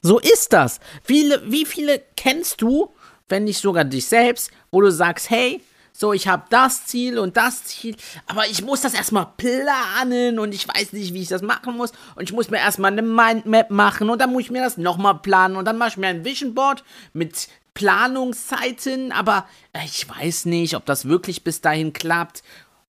So 0.00 0.18
ist 0.18 0.54
das. 0.54 0.80
Viele, 1.04 1.42
wie 1.52 1.66
viele 1.66 2.02
kennst 2.16 2.62
du, 2.62 2.90
wenn 3.28 3.44
nicht 3.44 3.58
sogar 3.58 3.84
dich 3.84 4.06
selbst, 4.06 4.50
wo 4.70 4.80
du 4.80 4.90
sagst, 4.90 5.28
hey, 5.28 5.60
so, 5.92 6.14
ich 6.14 6.26
habe 6.26 6.44
das 6.48 6.86
Ziel 6.86 7.18
und 7.18 7.36
das 7.36 7.64
Ziel, 7.64 7.94
aber 8.26 8.46
ich 8.46 8.62
muss 8.62 8.80
das 8.80 8.94
erstmal 8.94 9.26
planen 9.36 10.38
und 10.38 10.54
ich 10.54 10.66
weiß 10.66 10.94
nicht, 10.94 11.12
wie 11.12 11.20
ich 11.20 11.28
das 11.28 11.42
machen 11.42 11.76
muss 11.76 11.92
und 12.14 12.22
ich 12.22 12.32
muss 12.32 12.48
mir 12.48 12.56
erstmal 12.56 12.92
eine 12.92 13.02
Mindmap 13.02 13.68
machen 13.68 14.08
und 14.08 14.22
dann 14.22 14.32
muss 14.32 14.44
ich 14.44 14.50
mir 14.50 14.62
das 14.62 14.78
nochmal 14.78 15.18
planen 15.18 15.56
und 15.56 15.66
dann 15.66 15.76
mache 15.76 15.90
ich 15.90 15.96
mir 15.98 16.06
ein 16.06 16.24
Vision 16.24 16.54
Board 16.54 16.82
mit 17.12 17.48
Planungszeiten, 17.74 19.12
aber 19.12 19.46
äh, 19.72 19.84
ich 19.84 20.08
weiß 20.08 20.46
nicht, 20.46 20.74
ob 20.76 20.86
das 20.86 21.06
wirklich 21.06 21.44
bis 21.44 21.60
dahin 21.60 21.92
klappt 21.92 22.42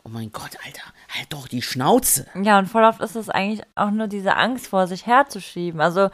oh 0.04 0.10
mein 0.10 0.32
Gott, 0.32 0.58
Alter, 0.66 0.82
halt 1.10 1.32
doch 1.32 1.48
die 1.48 1.62
Schnauze. 1.62 2.26
Ja, 2.42 2.60
und 2.60 2.68
voll 2.68 2.84
oft 2.84 3.02
ist 3.02 3.16
es 3.16 3.30
eigentlich 3.30 3.62
auch 3.76 3.92
nur 3.92 4.08
diese 4.08 4.36
Angst 4.36 4.68
vor 4.68 4.88
sich 4.88 5.06
herzuschieben. 5.06 5.80
Also 5.80 6.10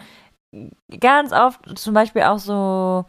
ganz 1.00 1.32
oft, 1.32 1.78
zum 1.78 1.94
Beispiel 1.94 2.24
auch 2.24 2.40
so, 2.40 3.06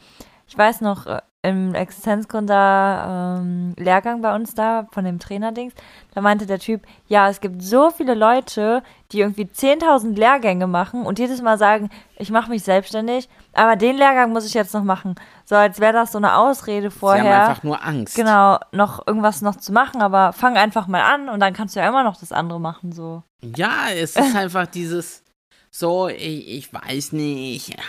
ich 0.46 0.56
weiß 0.56 0.80
noch, 0.80 1.06
äh, 1.06 1.20
im 1.48 1.74
Existenzgründer 1.74 3.38
ähm, 3.40 3.74
Lehrgang 3.76 4.22
bei 4.22 4.34
uns 4.34 4.54
da, 4.54 4.86
von 4.92 5.04
dem 5.04 5.18
Trainerdings, 5.18 5.72
da 6.14 6.20
meinte 6.20 6.46
der 6.46 6.58
Typ, 6.58 6.82
ja, 7.06 7.28
es 7.28 7.40
gibt 7.40 7.62
so 7.62 7.90
viele 7.90 8.14
Leute, 8.14 8.82
die 9.12 9.20
irgendwie 9.20 9.44
10.000 9.44 10.14
Lehrgänge 10.16 10.66
machen 10.66 11.06
und 11.06 11.18
jedes 11.18 11.42
Mal 11.42 11.58
sagen, 11.58 11.90
ich 12.16 12.30
mache 12.30 12.50
mich 12.50 12.62
selbstständig, 12.62 13.28
aber 13.52 13.76
den 13.76 13.96
Lehrgang 13.96 14.32
muss 14.32 14.46
ich 14.46 14.54
jetzt 14.54 14.74
noch 14.74 14.84
machen. 14.84 15.14
So 15.44 15.54
als 15.54 15.80
wäre 15.80 15.92
das 15.92 16.12
so 16.12 16.18
eine 16.18 16.36
Ausrede 16.36 16.90
vorher. 16.90 17.22
Sie 17.22 17.28
haben 17.28 17.48
einfach 17.50 17.62
nur 17.62 17.84
Angst. 17.84 18.16
Genau, 18.16 18.58
noch 18.72 19.06
irgendwas 19.06 19.40
noch 19.42 19.56
zu 19.56 19.72
machen, 19.72 20.02
aber 20.02 20.32
fang 20.32 20.56
einfach 20.56 20.86
mal 20.86 21.02
an 21.02 21.28
und 21.28 21.40
dann 21.40 21.54
kannst 21.54 21.74
du 21.74 21.80
ja 21.80 21.88
immer 21.88 22.04
noch 22.04 22.16
das 22.18 22.32
andere 22.32 22.60
machen, 22.60 22.92
so. 22.92 23.22
Ja, 23.40 23.88
es 23.94 24.16
ist 24.16 24.36
einfach 24.36 24.66
dieses, 24.66 25.22
so, 25.70 26.08
ich, 26.08 26.48
ich 26.48 26.72
weiß 26.72 27.12
nicht, 27.12 27.68
ja, 27.70 27.84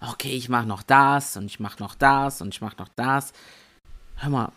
okay, 0.00 0.30
ich 0.30 0.48
mache 0.48 0.66
noch 0.66 0.82
das 0.82 1.36
und 1.36 1.46
ich 1.46 1.60
mache 1.60 1.82
noch 1.82 1.94
das 1.94 2.40
und 2.40 2.54
ich 2.54 2.60
mache 2.60 2.76
noch 2.76 2.88
das. 2.96 3.32
Hör 4.16 4.30
mal, 4.30 4.52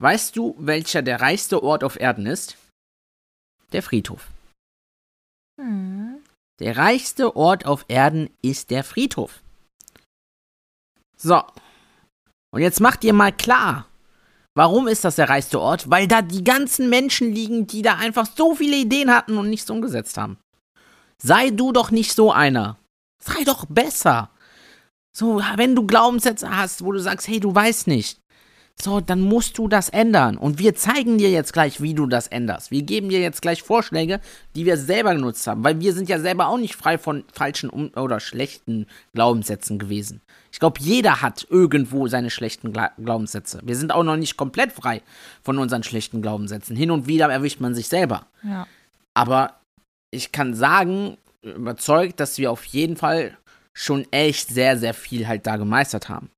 weißt 0.00 0.36
du, 0.36 0.54
welcher 0.58 1.02
der 1.02 1.20
reichste 1.20 1.62
Ort 1.62 1.84
auf 1.84 1.98
Erden 1.98 2.26
ist? 2.26 2.56
Der 3.72 3.82
Friedhof. 3.82 4.28
Hm. 5.60 6.22
Der 6.60 6.76
reichste 6.76 7.36
Ort 7.36 7.66
auf 7.66 7.84
Erden 7.88 8.30
ist 8.42 8.70
der 8.70 8.84
Friedhof. 8.84 9.42
So. 11.16 11.42
Und 12.54 12.60
jetzt 12.60 12.80
macht 12.80 13.04
ihr 13.04 13.12
mal 13.12 13.32
klar, 13.32 13.86
warum 14.54 14.88
ist 14.88 15.04
das 15.04 15.16
der 15.16 15.28
reichste 15.28 15.60
Ort? 15.60 15.90
Weil 15.90 16.06
da 16.06 16.20
die 16.20 16.44
ganzen 16.44 16.90
Menschen 16.90 17.32
liegen, 17.32 17.66
die 17.66 17.82
da 17.82 17.96
einfach 17.96 18.26
so 18.26 18.54
viele 18.54 18.76
Ideen 18.76 19.10
hatten 19.10 19.38
und 19.38 19.48
nichts 19.48 19.70
umgesetzt 19.70 20.18
haben. 20.18 20.38
Sei 21.22 21.50
du 21.50 21.72
doch 21.72 21.90
nicht 21.90 22.14
so 22.14 22.32
einer. 22.32 22.76
Sei 23.22 23.44
doch 23.44 23.64
besser. 23.66 24.30
So, 25.12 25.42
wenn 25.56 25.76
du 25.76 25.86
Glaubenssätze 25.86 26.56
hast, 26.56 26.84
wo 26.84 26.92
du 26.92 26.98
sagst, 26.98 27.28
hey, 27.28 27.38
du 27.38 27.54
weißt 27.54 27.86
nicht, 27.86 28.18
so, 28.80 29.00
dann 29.00 29.20
musst 29.20 29.58
du 29.58 29.68
das 29.68 29.90
ändern. 29.90 30.36
Und 30.36 30.58
wir 30.58 30.74
zeigen 30.74 31.18
dir 31.18 31.30
jetzt 31.30 31.52
gleich, 31.52 31.80
wie 31.82 31.94
du 31.94 32.06
das 32.06 32.26
änderst. 32.26 32.70
Wir 32.70 32.82
geben 32.82 33.10
dir 33.10 33.20
jetzt 33.20 33.42
gleich 33.42 33.62
Vorschläge, 33.62 34.20
die 34.54 34.64
wir 34.64 34.76
selber 34.76 35.14
genutzt 35.14 35.46
haben, 35.46 35.62
weil 35.62 35.80
wir 35.80 35.92
sind 35.92 36.08
ja 36.08 36.18
selber 36.18 36.48
auch 36.48 36.56
nicht 36.56 36.74
frei 36.74 36.98
von 36.98 37.24
falschen 37.32 37.70
oder 37.70 38.18
schlechten 38.18 38.86
Glaubenssätzen 39.12 39.78
gewesen. 39.78 40.22
Ich 40.50 40.58
glaube, 40.58 40.80
jeder 40.80 41.22
hat 41.22 41.46
irgendwo 41.50 42.08
seine 42.08 42.30
schlechten 42.30 42.72
Gla 42.72 42.92
Glaubenssätze. 42.98 43.60
Wir 43.62 43.76
sind 43.76 43.92
auch 43.92 44.02
noch 44.02 44.16
nicht 44.16 44.36
komplett 44.36 44.72
frei 44.72 45.02
von 45.42 45.58
unseren 45.58 45.82
schlechten 45.82 46.22
Glaubenssätzen. 46.22 46.74
Hin 46.74 46.90
und 46.90 47.06
wieder 47.06 47.28
erwischt 47.30 47.60
man 47.60 47.74
sich 47.74 47.88
selber. 47.88 48.26
Ja. 48.42 48.66
Aber 49.14 49.60
ich 50.10 50.32
kann 50.32 50.54
sagen, 50.54 51.18
überzeugt, 51.42 52.20
dass 52.20 52.38
wir 52.38 52.50
auf 52.50 52.64
jeden 52.64 52.96
Fall 52.96 53.36
schon 53.74 54.06
echt 54.10 54.48
sehr, 54.48 54.76
sehr 54.78 54.94
viel 54.94 55.26
halt 55.26 55.46
da 55.46 55.56
gemeistert 55.56 56.08
haben. 56.08 56.30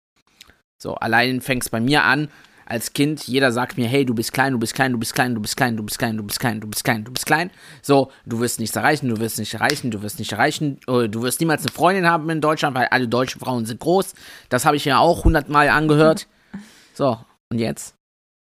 So, 0.81 0.95
allein 0.95 1.41
fängt 1.41 1.62
es 1.62 1.69
bei 1.69 1.81
mir 1.81 2.05
an, 2.05 2.29
als 2.67 2.93
Kind, 2.93 3.26
jeder 3.26 3.53
sagt 3.53 3.76
mir, 3.76 3.87
hey, 3.87 4.05
du 4.05 4.14
bist 4.14 4.33
klein, 4.33 4.53
du 4.53 4.59
bist 4.59 4.75
klein, 4.75 4.93
du 4.93 4.99
bist 4.99 5.14
klein, 5.14 5.35
du 5.35 5.41
bist 5.41 5.57
klein, 5.57 5.76
du 5.76 5.83
bist 5.83 5.99
klein, 5.99 6.17
du 6.17 6.23
bist 6.23 6.41
klein, 6.41 6.61
du 6.61 6.67
bist 6.67 6.85
klein, 6.85 7.05
du 7.05 7.12
bist 7.12 7.26
klein. 7.26 7.50
So, 7.83 8.11
du 8.25 8.41
wirst 8.41 8.59
nichts 8.59 8.75
erreichen, 8.76 9.09
du 9.09 9.19
wirst 9.19 9.38
nicht 9.38 9.55
erreichen, 9.55 9.91
du 9.91 10.03
wirst 10.03 10.19
nicht 10.19 10.33
erreichen, 10.33 10.79
du 10.87 11.23
wirst 11.23 11.41
niemals 11.41 11.62
eine 11.62 11.73
Freundin 11.73 12.09
haben 12.09 12.29
in 12.31 12.41
Deutschland, 12.41 12.75
weil 12.75 12.87
alle 12.87 13.09
deutschen 13.09 13.41
Frauen 13.41 13.67
sind 13.67 13.81
groß. 13.81 14.14
Das 14.49 14.64
habe 14.64 14.76
ich 14.76 14.85
ja 14.85 14.99
auch 14.99 15.25
hundertmal 15.25 15.69
angehört. 15.69 16.26
So, 16.97 17.19
und 17.50 17.59
jetzt? 17.59 17.97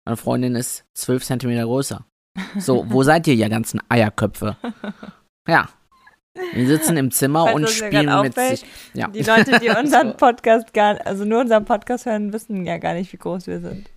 Meine 0.06 0.16
Freundin 0.16 0.56
ist 0.56 0.86
zwölf 0.94 1.26
Zentimeter 1.26 1.66
größer. 1.66 2.06
So, 2.58 2.86
wo 2.90 3.04
seid 3.04 3.28
ihr, 3.28 3.34
ihr 3.34 3.50
ganzen 3.50 3.82
Eierköpfe? 3.90 4.56
Ja, 5.50 5.70
wir 6.54 6.68
sitzen 6.68 6.98
im 6.98 7.12
Zimmer 7.12 7.48
du, 7.48 7.56
und 7.56 7.70
spielen 7.70 8.22
mit 8.22 8.36
sich. 8.36 8.66
Ja. 8.94 9.08
Die 9.08 9.24
Leute, 9.24 9.60
die 9.60 9.70
unseren 9.80 10.18
Podcast 10.18 10.74
gar, 10.74 10.98
also 11.06 11.26
nur 11.26 11.42
unseren 11.42 11.66
Podcast 11.66 12.06
hören, 12.06 12.34
wissen 12.34 12.66
ja 12.66 12.78
gar 12.78 12.94
nicht, 12.94 13.12
wie 13.14 13.18
groß 13.18 13.48
wir 13.48 13.60
sind. 13.60 13.90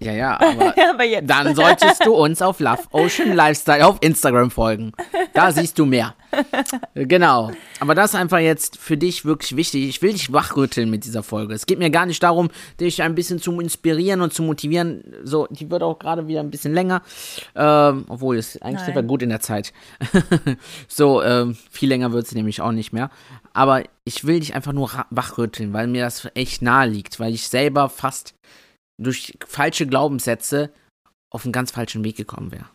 Ja, 0.00 0.12
ja, 0.12 0.40
aber 0.40 0.74
aber 0.90 1.04
jetzt. 1.04 1.28
dann 1.28 1.54
solltest 1.54 2.04
du 2.04 2.14
uns 2.14 2.40
auf 2.40 2.60
Love 2.60 2.82
Ocean 2.92 3.34
Lifestyle 3.34 3.86
auf 3.86 3.98
Instagram 4.00 4.50
folgen. 4.50 4.92
Da 5.34 5.50
siehst 5.52 5.78
du 5.78 5.86
mehr. 5.86 6.14
Genau. 6.94 7.50
Aber 7.80 7.94
das 7.94 8.12
ist 8.12 8.20
einfach 8.20 8.38
jetzt 8.38 8.76
für 8.76 8.96
dich 8.96 9.24
wirklich 9.24 9.56
wichtig. 9.56 9.88
Ich 9.88 10.02
will 10.02 10.12
dich 10.12 10.32
wachrütteln 10.32 10.90
mit 10.90 11.04
dieser 11.04 11.22
Folge. 11.22 11.54
Es 11.54 11.66
geht 11.66 11.78
mir 11.78 11.90
gar 11.90 12.06
nicht 12.06 12.22
darum, 12.22 12.50
dich 12.80 13.02
ein 13.02 13.14
bisschen 13.14 13.38
zu 13.40 13.58
inspirieren 13.60 14.20
und 14.20 14.32
zu 14.32 14.42
motivieren. 14.42 15.02
So, 15.24 15.46
die 15.50 15.70
wird 15.70 15.82
auch 15.82 15.98
gerade 15.98 16.28
wieder 16.28 16.40
ein 16.40 16.50
bisschen 16.50 16.74
länger. 16.74 17.02
Ähm, 17.54 18.04
obwohl, 18.08 18.36
es 18.36 18.60
eigentlich 18.62 18.84
sind 18.84 18.94
wir 18.94 19.02
gut 19.02 19.22
in 19.22 19.30
der 19.30 19.40
Zeit. 19.40 19.72
so, 20.88 21.22
ähm, 21.22 21.56
viel 21.70 21.88
länger 21.88 22.12
wird 22.12 22.26
sie 22.26 22.36
nämlich 22.36 22.60
auch 22.60 22.72
nicht 22.72 22.92
mehr. 22.92 23.10
Aber 23.52 23.82
ich 24.04 24.24
will 24.24 24.40
dich 24.40 24.54
einfach 24.54 24.72
nur 24.72 24.90
wachrütteln, 25.10 25.72
weil 25.72 25.86
mir 25.86 26.04
das 26.04 26.28
echt 26.34 26.62
nahe 26.62 26.88
liegt, 26.88 27.18
weil 27.18 27.34
ich 27.34 27.48
selber 27.48 27.88
fast 27.88 28.34
durch 29.00 29.36
falsche 29.46 29.86
Glaubenssätze 29.86 30.70
auf 31.32 31.44
einen 31.44 31.52
ganz 31.52 31.70
falschen 31.70 32.04
Weg 32.04 32.16
gekommen 32.16 32.52
wäre. 32.52 32.68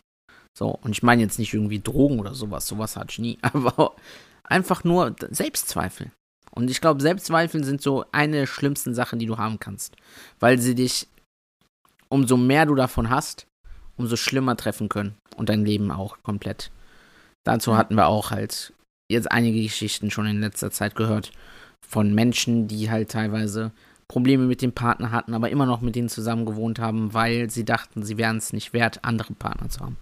So, 0.56 0.68
und 0.68 0.92
ich 0.92 1.02
meine 1.02 1.22
jetzt 1.22 1.38
nicht 1.38 1.52
irgendwie 1.52 1.80
Drogen 1.80 2.20
oder 2.20 2.34
sowas, 2.34 2.66
sowas 2.66 2.96
hatte 2.96 3.10
ich 3.10 3.18
nie, 3.18 3.38
aber 3.42 3.94
einfach 4.44 4.84
nur 4.84 5.14
Selbstzweifel. 5.30 6.10
Und 6.52 6.70
ich 6.70 6.80
glaube, 6.80 7.02
Selbstzweifel 7.02 7.64
sind 7.64 7.82
so 7.82 8.04
eine 8.12 8.38
der 8.38 8.46
schlimmsten 8.46 8.94
Sachen, 8.94 9.18
die 9.18 9.26
du 9.26 9.38
haben 9.38 9.58
kannst, 9.58 9.96
weil 10.38 10.58
sie 10.60 10.76
dich, 10.76 11.08
umso 12.08 12.36
mehr 12.36 12.66
du 12.66 12.76
davon 12.76 13.10
hast, 13.10 13.46
umso 13.96 14.14
schlimmer 14.16 14.56
treffen 14.56 14.88
können 14.88 15.16
und 15.36 15.48
dein 15.48 15.64
Leben 15.64 15.90
auch 15.90 16.22
komplett. 16.22 16.70
Dazu 17.44 17.72
Ja. 17.72 17.76
hatten 17.76 17.96
wir 17.96 18.06
auch 18.06 18.30
halt 18.30 18.72
jetzt 19.10 19.30
einige 19.30 19.62
Geschichten 19.62 20.10
schon 20.10 20.26
in 20.26 20.40
letzter 20.40 20.70
Zeit 20.70 20.94
gehört 20.94 21.32
von 21.86 22.14
Menschen, 22.14 22.68
die 22.68 22.90
halt 22.90 23.10
teilweise 23.10 23.72
Probleme 24.08 24.44
mit 24.44 24.62
dem 24.62 24.72
Partner 24.72 25.10
hatten, 25.10 25.34
aber 25.34 25.50
immer 25.50 25.66
noch 25.66 25.80
mit 25.80 25.96
denen 25.96 26.08
zusammen 26.08 26.46
gewohnt 26.46 26.78
haben, 26.78 27.14
weil 27.14 27.50
sie 27.50 27.64
dachten, 27.64 28.02
sie 28.02 28.18
wären 28.18 28.36
es 28.36 28.52
nicht 28.52 28.72
wert, 28.72 29.00
andere 29.02 29.34
Partner 29.34 29.68
zu 29.68 29.80
haben. 29.80 29.96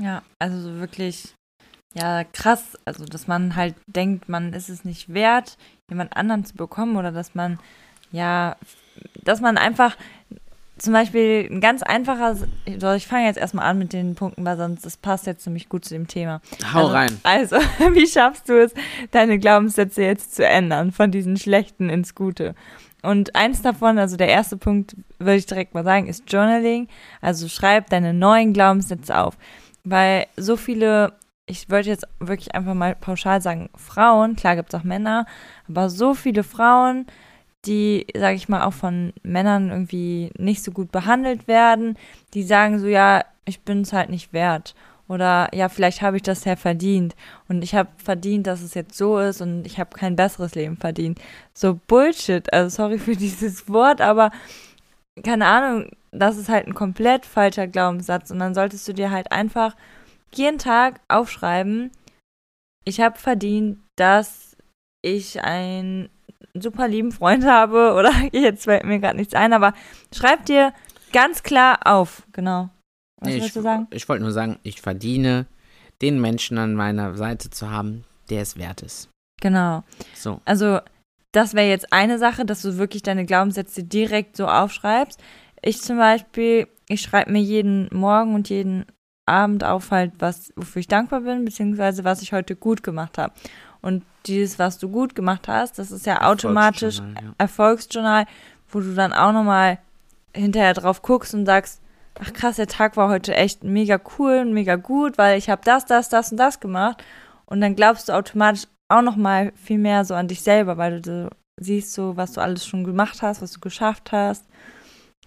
Ja, 0.00 0.22
also 0.38 0.60
so 0.60 0.74
wirklich, 0.80 1.34
ja, 1.94 2.24
krass. 2.24 2.76
Also, 2.84 3.04
dass 3.04 3.26
man 3.26 3.56
halt 3.56 3.74
denkt, 3.86 4.28
man 4.28 4.52
ist 4.52 4.68
es 4.68 4.84
nicht 4.84 5.12
wert, 5.12 5.56
jemand 5.88 6.16
anderen 6.16 6.44
zu 6.44 6.54
bekommen 6.54 6.96
oder 6.96 7.12
dass 7.12 7.34
man, 7.34 7.58
ja, 8.12 8.56
dass 9.24 9.40
man 9.40 9.56
einfach, 9.56 9.96
zum 10.76 10.92
Beispiel 10.92 11.48
ein 11.50 11.60
ganz 11.60 11.82
einfacher, 11.82 12.36
so, 12.36 12.92
ich 12.92 13.06
fange 13.08 13.26
jetzt 13.26 13.38
erstmal 13.38 13.66
an 13.66 13.78
mit 13.78 13.92
den 13.92 14.14
Punkten, 14.14 14.44
weil 14.44 14.56
sonst, 14.56 14.86
das 14.86 14.96
passt 14.96 15.26
jetzt 15.26 15.42
ziemlich 15.42 15.68
gut 15.68 15.84
zu 15.84 15.94
dem 15.94 16.06
Thema. 16.06 16.40
Hau 16.72 16.86
also, 16.86 16.92
rein. 16.92 17.20
Also, 17.24 17.56
wie 17.94 18.06
schaffst 18.06 18.48
du 18.48 18.62
es, 18.62 18.74
deine 19.10 19.38
Glaubenssätze 19.38 20.02
jetzt 20.02 20.36
zu 20.36 20.46
ändern, 20.46 20.92
von 20.92 21.10
diesen 21.10 21.36
schlechten 21.36 21.90
ins 21.90 22.14
Gute? 22.14 22.54
Und 23.02 23.36
eins 23.36 23.62
davon, 23.62 23.98
also 23.98 24.16
der 24.16 24.28
erste 24.28 24.56
Punkt, 24.56 24.96
würde 25.18 25.36
ich 25.36 25.46
direkt 25.46 25.74
mal 25.74 25.84
sagen, 25.84 26.08
ist 26.08 26.30
Journaling. 26.30 26.88
Also 27.20 27.48
schreib 27.48 27.90
deine 27.90 28.12
neuen 28.12 28.52
Glaubenssätze 28.52 29.16
auf. 29.16 29.36
Weil 29.84 30.26
so 30.36 30.56
viele, 30.56 31.12
ich 31.46 31.70
würde 31.70 31.88
jetzt 31.88 32.06
wirklich 32.18 32.54
einfach 32.54 32.74
mal 32.74 32.94
pauschal 32.94 33.40
sagen, 33.40 33.70
Frauen, 33.76 34.36
klar 34.36 34.56
gibt 34.56 34.74
es 34.74 34.80
auch 34.80 34.84
Männer, 34.84 35.26
aber 35.68 35.90
so 35.90 36.14
viele 36.14 36.42
Frauen, 36.42 37.06
die, 37.64 38.06
sage 38.16 38.36
ich 38.36 38.48
mal, 38.48 38.62
auch 38.62 38.72
von 38.72 39.12
Männern 39.22 39.70
irgendwie 39.70 40.30
nicht 40.36 40.62
so 40.62 40.72
gut 40.72 40.92
behandelt 40.92 41.48
werden, 41.48 41.96
die 42.34 42.42
sagen 42.42 42.78
so, 42.78 42.86
ja, 42.86 43.24
ich 43.44 43.60
bin 43.60 43.82
es 43.82 43.92
halt 43.92 44.10
nicht 44.10 44.32
wert. 44.32 44.74
Oder 45.08 45.48
ja, 45.54 45.68
vielleicht 45.68 46.02
habe 46.02 46.16
ich 46.16 46.22
das 46.22 46.44
ja 46.44 46.56
verdient. 46.56 47.16
Und 47.48 47.62
ich 47.62 47.74
habe 47.74 47.88
verdient, 47.96 48.46
dass 48.46 48.60
es 48.60 48.74
jetzt 48.74 48.96
so 48.96 49.18
ist 49.18 49.40
und 49.40 49.66
ich 49.66 49.80
habe 49.80 49.96
kein 49.96 50.16
besseres 50.16 50.54
Leben 50.54 50.76
verdient. 50.76 51.18
So 51.54 51.80
Bullshit. 51.86 52.52
Also 52.52 52.76
sorry 52.76 52.98
für 52.98 53.16
dieses 53.16 53.68
Wort, 53.68 54.00
aber 54.00 54.30
keine 55.24 55.46
Ahnung, 55.46 55.90
das 56.12 56.36
ist 56.36 56.48
halt 56.48 56.66
ein 56.66 56.74
komplett 56.74 57.26
falscher 57.26 57.66
Glaubenssatz. 57.66 58.30
Und 58.30 58.38
dann 58.38 58.54
solltest 58.54 58.86
du 58.86 58.92
dir 58.92 59.10
halt 59.10 59.32
einfach 59.32 59.74
jeden 60.34 60.58
Tag 60.58 61.00
aufschreiben, 61.08 61.90
ich 62.84 63.00
habe 63.00 63.18
verdient, 63.18 63.78
dass 63.96 64.56
ich 65.02 65.42
einen 65.42 66.08
super 66.54 66.88
lieben 66.88 67.12
Freund 67.12 67.44
habe. 67.46 67.94
Oder 67.94 68.12
jetzt 68.32 68.64
fällt 68.64 68.84
mir 68.84 68.98
gerade 68.98 69.16
nichts 69.16 69.34
ein, 69.34 69.52
aber 69.52 69.74
schreib 70.14 70.44
dir 70.46 70.72
ganz 71.12 71.42
klar 71.42 71.80
auf. 71.84 72.22
Genau. 72.32 72.70
Was 73.20 73.28
Nee, 73.28 73.40
willst 73.40 73.56
du 73.56 73.60
ich 73.60 73.64
sagen? 73.64 73.86
ich 73.90 74.08
wollte 74.08 74.22
nur 74.22 74.32
sagen, 74.32 74.58
ich 74.62 74.80
verdiene, 74.80 75.46
den 76.02 76.20
Menschen 76.20 76.58
an 76.58 76.74
meiner 76.74 77.14
Seite 77.16 77.50
zu 77.50 77.70
haben, 77.70 78.04
der 78.30 78.42
es 78.42 78.56
wert 78.56 78.82
ist. 78.82 79.08
Genau. 79.40 79.82
So. 80.14 80.40
Also, 80.44 80.80
das 81.32 81.54
wäre 81.54 81.68
jetzt 81.68 81.92
eine 81.92 82.18
Sache, 82.18 82.44
dass 82.44 82.62
du 82.62 82.78
wirklich 82.78 83.02
deine 83.02 83.24
Glaubenssätze 83.24 83.84
direkt 83.84 84.36
so 84.36 84.46
aufschreibst. 84.46 85.20
Ich 85.62 85.82
zum 85.82 85.98
Beispiel, 85.98 86.68
ich 86.88 87.02
schreibe 87.02 87.32
mir 87.32 87.42
jeden 87.42 87.88
Morgen 87.92 88.34
und 88.34 88.48
jeden 88.48 88.86
Abend 89.26 89.62
auf 89.64 89.90
halt, 89.90 90.12
was, 90.18 90.52
wofür 90.56 90.80
ich 90.80 90.88
dankbar 90.88 91.20
bin, 91.20 91.44
beziehungsweise 91.44 92.04
was 92.04 92.22
ich 92.22 92.32
heute 92.32 92.56
gut 92.56 92.82
gemacht 92.82 93.18
habe. 93.18 93.34
Und 93.80 94.04
dieses, 94.26 94.58
was 94.58 94.78
du 94.78 94.88
gut 94.88 95.14
gemacht 95.14 95.48
hast, 95.48 95.78
das 95.78 95.90
ist 95.90 96.06
ja 96.06 96.22
automatisch 96.22 96.96
Volksjournal, 96.96 97.24
ja. 97.24 97.34
Erfolgsjournal, 97.38 98.24
wo 98.70 98.80
du 98.80 98.94
dann 98.94 99.12
auch 99.12 99.32
nochmal 99.32 99.78
hinterher 100.34 100.74
drauf 100.74 101.02
guckst 101.02 101.34
und 101.34 101.46
sagst, 101.46 101.80
ach 102.20 102.32
krass, 102.32 102.56
der 102.56 102.66
Tag 102.66 102.96
war 102.96 103.08
heute 103.08 103.34
echt 103.34 103.64
mega 103.64 104.00
cool 104.18 104.38
und 104.46 104.52
mega 104.52 104.76
gut, 104.76 105.18
weil 105.18 105.38
ich 105.38 105.48
habe 105.50 105.62
das, 105.64 105.86
das, 105.86 106.08
das 106.08 106.30
und 106.32 106.38
das 106.38 106.60
gemacht. 106.60 107.02
Und 107.46 107.60
dann 107.60 107.74
glaubst 107.76 108.08
du 108.08 108.12
automatisch 108.12 108.64
auch 108.88 109.02
noch 109.02 109.16
mal 109.16 109.52
viel 109.54 109.78
mehr 109.78 110.04
so 110.04 110.14
an 110.14 110.28
dich 110.28 110.42
selber, 110.42 110.76
weil 110.76 111.00
du 111.00 111.30
siehst 111.60 111.92
so, 111.92 112.16
was 112.16 112.32
du 112.32 112.40
alles 112.40 112.66
schon 112.66 112.84
gemacht 112.84 113.22
hast, 113.22 113.42
was 113.42 113.52
du 113.52 113.60
geschafft 113.60 114.12
hast. 114.12 114.44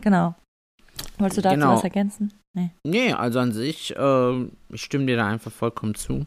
Genau. 0.01 0.35
Wolltest 1.17 1.37
du 1.37 1.41
dazu 1.41 1.55
Genau. 1.55 1.75
was 1.75 1.83
ergänzen? 1.83 2.33
Nee. 2.53 2.71
Nee, 2.83 3.13
also 3.13 3.39
an 3.39 3.51
sich, 3.53 3.95
äh, 3.95 4.41
ich 4.69 4.81
stimme 4.83 5.05
dir 5.05 5.17
da 5.17 5.27
einfach 5.27 5.51
vollkommen 5.51 5.95
zu. 5.95 6.25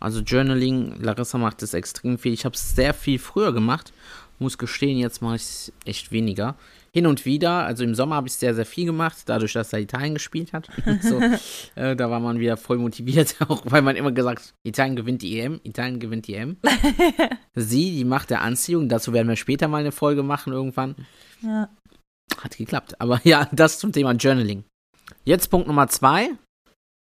Also 0.00 0.20
Journaling, 0.20 1.00
Larissa 1.00 1.38
macht 1.38 1.62
es 1.62 1.74
extrem 1.74 2.18
viel. 2.18 2.32
Ich 2.32 2.44
habe 2.44 2.54
es 2.54 2.74
sehr 2.74 2.94
viel 2.94 3.18
früher 3.18 3.52
gemacht. 3.52 3.92
Muss 4.38 4.56
gestehen, 4.56 4.98
jetzt 4.98 5.20
mache 5.20 5.36
ich 5.36 5.42
es 5.42 5.72
echt 5.84 6.12
weniger. 6.12 6.54
Hin 6.92 7.06
und 7.06 7.24
wieder, 7.24 7.64
also 7.64 7.84
im 7.84 7.94
Sommer 7.94 8.16
habe 8.16 8.28
ich 8.28 8.34
sehr, 8.34 8.54
sehr 8.54 8.66
viel 8.66 8.86
gemacht, 8.86 9.16
dadurch, 9.26 9.52
dass 9.52 9.72
er 9.72 9.80
Italien 9.80 10.14
gespielt 10.14 10.52
hat. 10.52 10.68
so, 11.00 11.20
äh, 11.74 11.94
da 11.94 12.10
war 12.10 12.20
man 12.20 12.38
wieder 12.38 12.56
voll 12.56 12.78
motiviert, 12.78 13.36
auch 13.48 13.62
weil 13.64 13.82
man 13.82 13.96
immer 13.96 14.12
gesagt 14.12 14.40
hat, 14.40 14.54
Italien 14.64 14.96
gewinnt 14.96 15.22
die 15.22 15.40
EM, 15.40 15.60
Italien 15.64 16.00
gewinnt 16.00 16.26
die 16.26 16.34
EM. 16.34 16.56
Sie, 17.54 17.96
die 17.96 18.04
Macht 18.04 18.30
der 18.30 18.42
Anziehung, 18.42 18.88
dazu 18.88 19.12
werden 19.12 19.28
wir 19.28 19.36
später 19.36 19.68
mal 19.68 19.78
eine 19.78 19.92
Folge 19.92 20.22
machen 20.22 20.52
irgendwann. 20.52 20.94
Ja. 21.42 21.68
Hat 22.40 22.56
geklappt. 22.56 23.00
Aber 23.00 23.20
ja, 23.24 23.48
das 23.52 23.78
zum 23.78 23.92
Thema 23.92 24.12
Journaling. 24.12 24.64
Jetzt 25.24 25.48
Punkt 25.48 25.66
Nummer 25.66 25.88
zwei. 25.88 26.30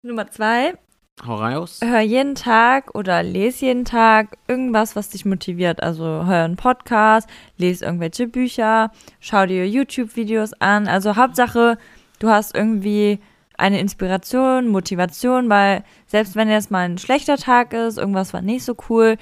Nummer 0.02 0.30
zwei, 0.30 0.74
Hau 1.22 1.36
raus. 1.36 1.80
hör 1.82 2.00
jeden 2.00 2.34
Tag 2.34 2.94
oder 2.94 3.22
lese 3.22 3.66
jeden 3.66 3.84
Tag 3.84 4.36
irgendwas, 4.48 4.96
was 4.96 5.10
dich 5.10 5.24
motiviert. 5.24 5.82
Also 5.82 6.04
hör 6.04 6.44
einen 6.44 6.56
Podcast, 6.56 7.28
lese 7.56 7.84
irgendwelche 7.84 8.26
Bücher, 8.26 8.90
schau 9.20 9.46
dir 9.46 9.66
YouTube-Videos 9.68 10.54
an. 10.54 10.86
Also 10.88 11.16
Hauptsache, 11.16 11.78
du 12.18 12.28
hast 12.28 12.54
irgendwie 12.54 13.20
eine 13.56 13.80
Inspiration, 13.80 14.68
Motivation, 14.68 15.48
weil 15.48 15.84
selbst 16.06 16.36
wenn 16.36 16.50
jetzt 16.50 16.70
mal 16.70 16.88
ein 16.88 16.98
schlechter 16.98 17.36
Tag 17.36 17.72
ist, 17.72 17.96
irgendwas 17.96 18.34
war 18.34 18.42
nicht 18.42 18.64
so 18.64 18.76
cool, 18.88 19.16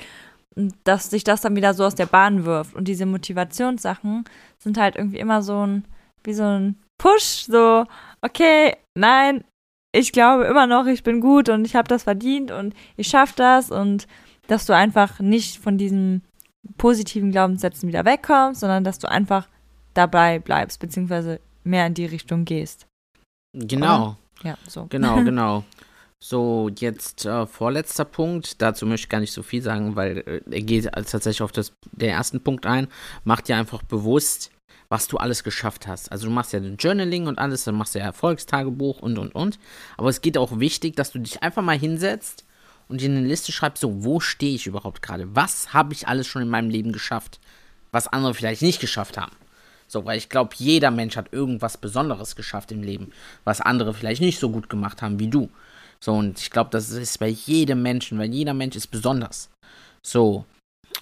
dass 0.85 1.11
sich 1.11 1.25
das 1.25 1.43
dann 1.43 1.57
wieder 1.57 1.75
so 1.75 1.85
aus 1.85 1.95
der 1.95 2.07
Bahn 2.07 2.45
wirft. 2.45 2.75
Und 2.75 2.89
diese 2.89 3.07
Motivationssachen 3.07 4.25
sind 4.59 4.79
halt 4.79 4.97
irgendwie 4.97 5.19
immer 5.19 5.43
so 5.43 5.67
ein, 5.67 5.85
wie 6.25 6.35
so 6.35 6.45
ein 6.45 6.79
Push, 6.99 7.47
so, 7.49 7.85
okay, 8.23 8.77
nein, 8.95 9.45
ich 9.93 10.13
glaube 10.13 10.45
immer 10.45 10.67
noch, 10.67 10.87
ich 10.87 11.03
bin 11.03 11.21
gut 11.21 11.49
und 11.49 11.67
ich 11.67 11.77
habe 11.77 11.89
das 11.89 12.05
verdient 12.05 12.51
und 12.51 12.75
ich 12.97 13.09
schaffe 13.09 13.35
das 13.37 13.71
und 13.71 14.07
dass 14.49 14.67
du 14.67 14.75
einfach 14.75 15.21
nicht 15.21 15.59
von 15.59 15.79
diesen 15.79 16.23
positiven 16.79 17.31
Glaubenssätzen 17.31 17.89
wieder 17.89 18.05
wegkommst, 18.05 18.61
sondern 18.61 18.85
dass 18.85 18.99
du 18.99 19.09
einfach 19.09 19.49
dabei 19.95 20.39
bleibst, 20.39 20.81
beziehungsweise 20.81 21.41
mehr 21.65 21.87
in 21.87 21.95
die 21.95 22.07
Richtung 22.07 22.45
gehst. 22.45 22.87
Genau, 23.55 24.17
Ja, 24.43 24.57
so. 24.67 24.87
genau, 24.87 25.17
genau. 25.25 25.65
So, 26.19 26.71
jetzt 26.79 27.27
äh, 27.27 27.47
vorletzter 27.47 28.05
Punkt. 28.05 28.63
Dazu 28.63 28.87
möchte 28.87 29.07
ich 29.07 29.09
gar 29.09 29.19
nicht 29.19 29.33
so 29.33 29.43
viel 29.43 29.61
sagen, 29.61 29.97
weil 29.97 30.19
äh, 30.19 30.41
er 30.49 30.63
geht 30.63 30.85
tatsächlich 30.85 31.43
auf 31.43 31.51
das, 31.51 31.73
den 31.91 32.11
ersten 32.11 32.41
Punkt 32.41 32.65
ein. 32.65 32.87
Mach 33.25 33.41
dir 33.41 33.57
einfach 33.57 33.83
bewusst, 33.83 34.53
was 34.93 35.09
du 35.09 35.17
alles 35.17 35.43
geschafft 35.43 35.87
hast. 35.87 36.13
Also 36.13 36.27
du 36.27 36.33
machst 36.35 36.53
ja 36.53 36.59
Journaling 36.59 37.27
und 37.27 37.39
alles, 37.39 37.65
dann 37.65 37.77
machst 37.77 37.95
du 37.95 37.99
ja 37.99 38.05
Erfolgstagebuch 38.05 39.01
und, 39.01 39.17
und, 39.17 39.35
und. 39.35 39.59
Aber 39.97 40.11
es 40.11 40.21
geht 40.21 40.37
auch 40.37 40.61
wichtig, 40.61 40.97
dass 40.97 41.13
du 41.13 41.19
dich 41.19 41.43
einfach 41.43 41.63
mal 41.63 41.79
hinsetzt 41.79 42.45
und 42.89 43.01
dir 43.01 43.09
eine 43.09 43.27
Liste 43.27 43.53
schreibst, 43.53 43.81
so, 43.81 44.05
wo 44.05 44.21
stehe 44.21 44.55
ich 44.55 44.67
überhaupt 44.67 45.01
gerade? 45.01 45.35
Was 45.35 45.73
habe 45.73 45.95
ich 45.95 46.09
alles 46.09 46.27
schon 46.27 46.43
in 46.43 46.51
meinem 46.51 46.69
Leben 46.69 46.93
geschafft, 46.93 47.41
was 47.91 48.07
andere 48.07 48.35
vielleicht 48.35 48.61
nicht 48.61 48.83
geschafft 48.83 49.17
haben? 49.17 49.33
So, 49.89 50.05
weil 50.05 50.19
ich 50.19 50.29
glaube, 50.29 50.55
jeder 50.59 50.91
Mensch 50.91 51.17
hat 51.17 51.33
irgendwas 51.33 51.79
Besonderes 51.79 52.37
geschafft 52.37 52.71
im 52.71 52.83
Leben, 52.83 53.13
was 53.45 53.63
andere 53.63 53.95
vielleicht 53.95 54.21
nicht 54.21 54.39
so 54.39 54.51
gut 54.51 54.69
gemacht 54.69 55.01
haben 55.01 55.19
wie 55.19 55.29
du. 55.29 55.49
So, 56.01 56.13
und 56.13 56.39
ich 56.39 56.51
glaube, 56.51 56.69
das 56.71 56.91
ist 56.91 57.19
bei 57.19 57.29
jedem 57.29 57.81
Menschen, 57.81 58.19
weil 58.19 58.31
jeder 58.31 58.53
Mensch 58.53 58.77
ist 58.77 58.89
besonders. 58.89 59.49
So, 60.03 60.45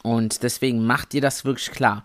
und 0.05 0.45
deswegen 0.45 0.87
mach 0.87 1.07
dir 1.07 1.21
das 1.21 1.45
wirklich 1.45 1.73
klar. 1.73 2.05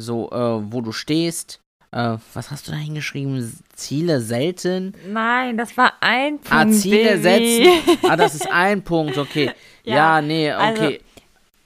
So, 0.00 0.30
äh, 0.30 0.72
wo 0.72 0.80
du 0.80 0.92
stehst, 0.92 1.60
äh, 1.92 2.16
was 2.34 2.50
hast 2.50 2.68
du 2.68 2.72
da 2.72 2.78
hingeschrieben? 2.78 3.58
Ziele 3.74 4.20
selten. 4.20 4.94
Nein, 5.06 5.56
das 5.58 5.76
war 5.76 5.94
ein 6.00 6.38
Punkt. 6.38 6.52
Ah, 6.52 6.66
Ziele 6.68 7.18
Baby. 7.18 7.64
setzen. 7.64 7.98
Ah, 8.08 8.16
das 8.16 8.34
ist 8.34 8.46
ein 8.50 8.82
Punkt, 8.82 9.18
okay. 9.18 9.52
Ja, 9.84 9.94
Ja, 10.18 10.22
nee, 10.22 10.50
also- 10.50 10.82
okay. 10.84 11.00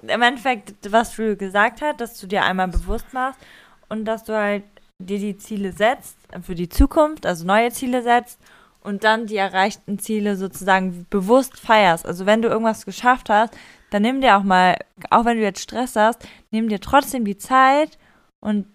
Im 0.06 0.20
Endeffekt, 0.20 0.74
was 0.90 1.16
du 1.16 1.34
gesagt 1.34 1.80
hast, 1.80 1.98
dass 1.98 2.20
du 2.20 2.26
dir 2.26 2.42
einmal 2.44 2.68
bewusst 2.68 3.06
machst 3.14 3.40
und 3.88 4.04
dass 4.04 4.22
du 4.24 4.34
halt 4.34 4.64
dir 4.98 5.18
die 5.18 5.38
Ziele 5.38 5.72
setzt 5.72 6.18
für 6.42 6.54
die 6.54 6.68
Zukunft, 6.68 7.24
also 7.24 7.46
neue 7.46 7.70
Ziele 7.70 8.02
setzt 8.02 8.38
und 8.82 9.02
dann 9.02 9.26
die 9.26 9.36
erreichten 9.38 9.98
Ziele 9.98 10.36
sozusagen 10.36 11.06
bewusst 11.08 11.58
feierst. 11.58 12.04
Also 12.04 12.26
wenn 12.26 12.42
du 12.42 12.48
irgendwas 12.48 12.84
geschafft 12.84 13.30
hast, 13.30 13.54
dann 13.88 14.02
nimm 14.02 14.20
dir 14.20 14.36
auch 14.36 14.42
mal, 14.42 14.76
auch 15.08 15.24
wenn 15.24 15.38
du 15.38 15.42
jetzt 15.42 15.62
Stress 15.62 15.96
hast, 15.96 16.20
nimm 16.50 16.68
dir 16.68 16.80
trotzdem 16.80 17.24
die 17.24 17.38
Zeit 17.38 17.96
und 18.44 18.66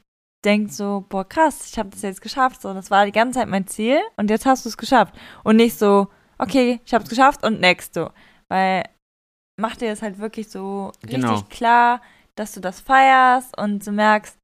denk 0.45 0.71
so, 0.71 1.05
boah 1.09 1.27
krass, 1.27 1.69
ich 1.71 1.77
habe 1.77 1.89
das 1.89 2.01
jetzt 2.01 2.21
geschafft, 2.21 2.61
so 2.61 2.73
das 2.73 2.89
war 2.91 3.05
die 3.05 3.11
ganze 3.11 3.39
Zeit 3.39 3.49
mein 3.49 3.67
Ziel 3.67 3.99
und 4.17 4.29
jetzt 4.29 4.45
hast 4.45 4.65
du 4.65 4.69
es 4.69 4.77
geschafft 4.77 5.13
und 5.43 5.57
nicht 5.57 5.77
so, 5.77 6.07
okay, 6.37 6.79
ich 6.85 6.93
habe 6.93 7.03
es 7.03 7.09
geschafft 7.09 7.43
und 7.43 7.59
next 7.59 7.93
so, 7.93 8.09
weil 8.47 8.83
mach 9.59 9.75
dir 9.75 9.89
das 9.89 10.01
halt 10.01 10.19
wirklich 10.19 10.49
so 10.49 10.91
Genau. 11.01 11.33
richtig 11.33 11.49
klar, 11.49 12.01
dass 12.35 12.53
du 12.53 12.61
das 12.61 12.79
feierst 12.79 13.57
und 13.57 13.85
du 13.85 13.91
merkst, 13.91 14.37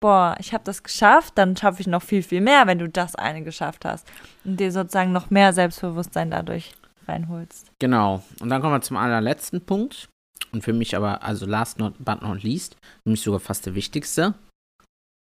boah, 0.00 0.36
ich 0.40 0.52
habe 0.52 0.64
das 0.64 0.82
geschafft, 0.82 1.34
dann 1.36 1.56
schaffe 1.56 1.80
ich 1.80 1.86
noch 1.86 2.02
viel, 2.02 2.22
viel 2.22 2.40
mehr, 2.40 2.66
wenn 2.66 2.78
du 2.78 2.88
das 2.88 3.14
eine 3.14 3.42
geschafft 3.42 3.84
hast. 3.84 4.06
Und 4.44 4.58
dir 4.58 4.72
sozusagen 4.72 5.12
noch 5.12 5.30
mehr 5.30 5.52
Selbstbewusstsein 5.52 6.30
dadurch 6.30 6.74
reinholst. 7.06 7.70
Genau. 7.78 8.22
Und 8.40 8.48
dann 8.48 8.60
kommen 8.60 8.74
wir 8.74 8.80
zum 8.80 8.96
allerletzten 8.96 9.60
Punkt. 9.64 10.08
Und 10.52 10.62
für 10.62 10.72
mich 10.72 10.96
aber, 10.96 11.22
also 11.22 11.46
last 11.46 11.78
not, 11.78 11.94
but 11.98 12.22
not 12.22 12.42
least, 12.42 12.76
für 13.04 13.10
mich 13.10 13.22
sogar 13.22 13.40
fast 13.40 13.66
der 13.66 13.74
wichtigste. 13.74 14.34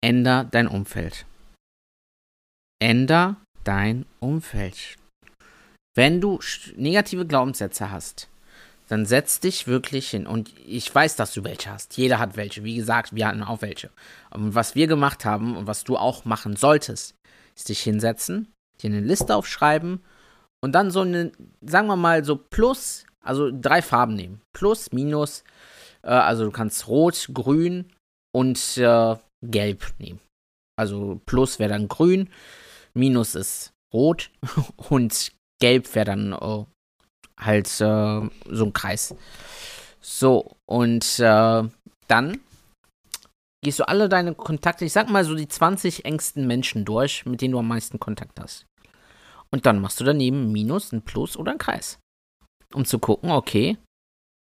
Änder 0.01 0.45
dein 0.45 0.67
Umfeld. 0.67 1.25
Änder 2.81 3.35
dein 3.63 4.05
Umfeld. 4.19 4.95
Wenn 5.95 6.21
du 6.21 6.39
negative 6.77 7.25
Glaubenssätze 7.25 7.91
hast, 7.91 8.29
dann 8.87 9.05
setz 9.05 9.39
dich 9.39 9.67
wirklich 9.67 10.09
hin. 10.09 10.25
Und 10.25 10.53
ich 10.65 10.93
weiß, 10.93 11.15
dass 11.15 11.33
du 11.33 11.43
welche 11.43 11.71
hast. 11.71 11.97
Jeder 11.97 12.19
hat 12.19 12.37
welche. 12.37 12.63
Wie 12.63 12.75
gesagt, 12.75 13.13
wir 13.13 13.27
hatten 13.27 13.43
auch 13.43 13.61
welche. 13.61 13.89
Und 14.31 14.55
was 14.55 14.75
wir 14.75 14.87
gemacht 14.87 15.25
haben 15.25 15.57
und 15.57 15.67
was 15.67 15.83
du 15.83 15.97
auch 15.97 16.25
machen 16.25 16.55
solltest, 16.55 17.15
ist 17.55 17.69
dich 17.69 17.81
hinsetzen, 17.81 18.51
dir 18.81 18.89
eine 18.89 19.01
Liste 19.01 19.35
aufschreiben 19.35 20.01
und 20.61 20.73
dann 20.73 20.91
so 20.91 21.01
eine, 21.01 21.31
sagen 21.61 21.87
wir 21.87 21.97
mal, 21.97 22.23
so 22.23 22.37
plus, 22.37 23.05
also 23.21 23.51
drei 23.51 23.81
Farben 23.81 24.15
nehmen. 24.15 24.41
Plus, 24.53 24.91
minus, 24.91 25.43
äh, 26.01 26.07
also 26.07 26.45
du 26.45 26.51
kannst 26.51 26.87
rot, 26.87 27.29
grün 27.33 27.91
und 28.33 28.77
äh, 28.77 29.15
gelb 29.45 29.93
nehmen. 29.99 30.19
Also 30.77 31.21
plus 31.25 31.59
wäre 31.59 31.71
dann 31.71 31.87
grün, 31.87 32.29
minus 32.93 33.35
ist 33.35 33.71
rot 33.93 34.31
und 34.89 35.31
gelb 35.61 35.93
wäre 35.95 36.05
dann 36.05 36.33
äh, 36.33 36.65
halt 37.37 37.67
äh, 37.67 38.29
so 38.49 38.65
ein 38.65 38.73
Kreis. 38.73 39.15
So, 40.01 40.55
und 40.65 41.19
äh, 41.19 41.63
dann 42.07 42.39
gehst 43.63 43.79
du 43.79 43.87
alle 43.87 44.07
deine 44.09 44.33
Kontakte, 44.33 44.85
ich 44.85 44.93
sag 44.93 45.09
mal 45.09 45.25
so 45.25 45.35
die 45.35 45.47
20 45.47 46.05
engsten 46.05 46.47
Menschen 46.47 46.85
durch, 46.85 47.25
mit 47.25 47.41
denen 47.41 47.51
du 47.51 47.59
am 47.59 47.67
meisten 47.67 47.99
Kontakt 47.99 48.39
hast. 48.39 48.65
Und 49.51 49.65
dann 49.65 49.81
machst 49.81 49.99
du 49.99 50.03
daneben 50.03 50.43
ein 50.43 50.51
Minus, 50.51 50.91
ein 50.91 51.01
Plus 51.01 51.35
oder 51.35 51.51
ein 51.51 51.57
Kreis. 51.57 51.99
Um 52.73 52.85
zu 52.85 52.99
gucken, 52.99 53.31
okay, 53.31 53.77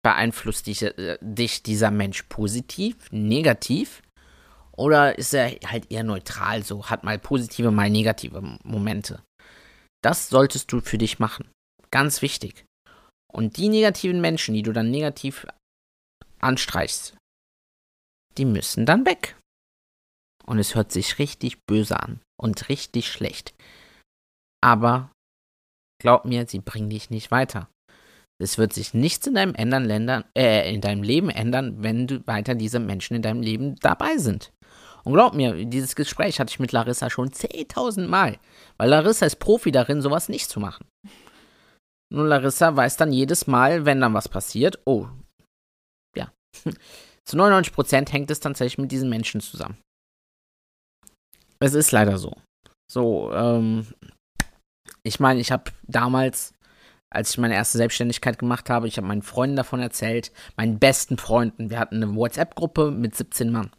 beeinflusst 0.02 0.66
dich, 0.66 0.82
äh, 0.82 1.18
dich 1.20 1.62
dieser 1.62 1.90
Mensch 1.90 2.22
positiv, 2.24 3.10
negativ? 3.10 4.02
Oder 4.82 5.16
ist 5.16 5.32
er 5.32 5.48
halt 5.64 5.92
eher 5.92 6.02
neutral, 6.02 6.64
so 6.64 6.90
hat 6.90 7.04
mal 7.04 7.16
positive, 7.16 7.70
mal 7.70 7.88
negative 7.88 8.42
Momente? 8.64 9.22
Das 10.02 10.28
solltest 10.28 10.72
du 10.72 10.80
für 10.80 10.98
dich 10.98 11.20
machen. 11.20 11.48
Ganz 11.92 12.20
wichtig. 12.20 12.64
Und 13.32 13.58
die 13.58 13.68
negativen 13.68 14.20
Menschen, 14.20 14.54
die 14.54 14.64
du 14.64 14.72
dann 14.72 14.90
negativ 14.90 15.46
anstreichst, 16.40 17.16
die 18.36 18.44
müssen 18.44 18.84
dann 18.84 19.06
weg. 19.06 19.38
Und 20.46 20.58
es 20.58 20.74
hört 20.74 20.90
sich 20.90 21.20
richtig 21.20 21.58
böse 21.64 22.00
an 22.00 22.20
und 22.36 22.68
richtig 22.68 23.12
schlecht. 23.12 23.54
Aber 24.60 25.12
glaub 26.00 26.24
mir, 26.24 26.48
sie 26.48 26.58
bringen 26.58 26.90
dich 26.90 27.08
nicht 27.08 27.30
weiter. 27.30 27.68
Es 28.40 28.58
wird 28.58 28.72
sich 28.72 28.94
nichts 28.94 29.28
in 29.28 29.34
deinem, 29.34 29.54
ändern, 29.54 29.84
Ländern, 29.84 30.24
äh, 30.36 30.74
in 30.74 30.80
deinem 30.80 31.04
Leben 31.04 31.30
ändern, 31.30 31.84
wenn 31.84 32.08
du 32.08 32.26
weiter 32.26 32.56
diese 32.56 32.80
Menschen 32.80 33.14
in 33.14 33.22
deinem 33.22 33.42
Leben 33.42 33.76
dabei 33.76 34.16
sind. 34.16 34.50
Und 35.04 35.14
glaub 35.14 35.34
mir, 35.34 35.64
dieses 35.64 35.96
Gespräch 35.96 36.38
hatte 36.38 36.50
ich 36.50 36.60
mit 36.60 36.72
Larissa 36.72 37.10
schon 37.10 37.30
10.000 37.30 38.06
Mal. 38.06 38.38
Weil 38.76 38.90
Larissa 38.90 39.26
ist 39.26 39.36
Profi 39.36 39.72
darin, 39.72 40.00
sowas 40.00 40.28
nicht 40.28 40.48
zu 40.48 40.60
machen. 40.60 40.86
Nur 42.12 42.26
Larissa 42.26 42.76
weiß 42.76 42.96
dann 42.98 43.12
jedes 43.12 43.46
Mal, 43.46 43.86
wenn 43.86 44.00
dann 44.00 44.14
was 44.14 44.28
passiert, 44.28 44.78
oh, 44.84 45.08
ja. 46.16 46.30
Zu 47.24 47.36
99% 47.36 48.10
hängt 48.10 48.30
es 48.30 48.40
tatsächlich 48.40 48.78
mit 48.78 48.92
diesen 48.92 49.08
Menschen 49.08 49.40
zusammen. 49.40 49.78
Es 51.60 51.74
ist 51.74 51.92
leider 51.92 52.18
so. 52.18 52.36
So, 52.90 53.32
ähm, 53.32 53.86
Ich 55.04 55.20
meine, 55.20 55.40
ich 55.40 55.50
habe 55.50 55.70
damals, 55.84 56.52
als 57.10 57.30
ich 57.30 57.38
meine 57.38 57.54
erste 57.54 57.78
Selbstständigkeit 57.78 58.38
gemacht 58.38 58.68
habe, 58.70 58.88
ich 58.88 58.96
habe 58.96 59.06
meinen 59.06 59.22
Freunden 59.22 59.56
davon 59.56 59.80
erzählt, 59.80 60.32
meinen 60.56 60.78
besten 60.78 61.18
Freunden. 61.18 61.70
Wir 61.70 61.78
hatten 61.78 62.02
eine 62.02 62.14
WhatsApp-Gruppe 62.14 62.90
mit 62.90 63.14
17 63.14 63.50
Mann. 63.50 63.70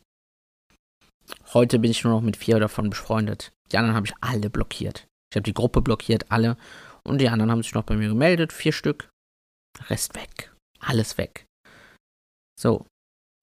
Heute 1.54 1.80
bin 1.80 1.92
ich 1.92 2.04
nur 2.04 2.14
noch 2.14 2.22
mit 2.22 2.38
vier 2.38 2.60
davon 2.60 2.90
befreundet. 2.90 3.52
Die 3.72 3.78
anderen 3.78 3.96
habe 3.96 4.08
ich 4.08 4.14
alle 4.22 4.50
blockiert. 4.50 5.08
Ich 5.32 5.36
habe 5.36 5.44
die 5.44 5.54
Gruppe 5.54 5.82
blockiert, 5.82 6.32
alle. 6.32 6.58
Und 7.04 7.20
die 7.20 7.30
anderen 7.30 7.52
haben 7.52 7.64
sich 7.64 7.74
noch 7.74 7.84
bei 7.84 7.96
mir 7.96 8.10
gemeldet, 8.10 8.54
vier 8.54 8.72
Stück. 8.72 9.10
Rest 9.90 10.16
weg. 10.16 10.54
Alles 10.80 11.18
weg. 11.18 11.46
So. 12.60 12.86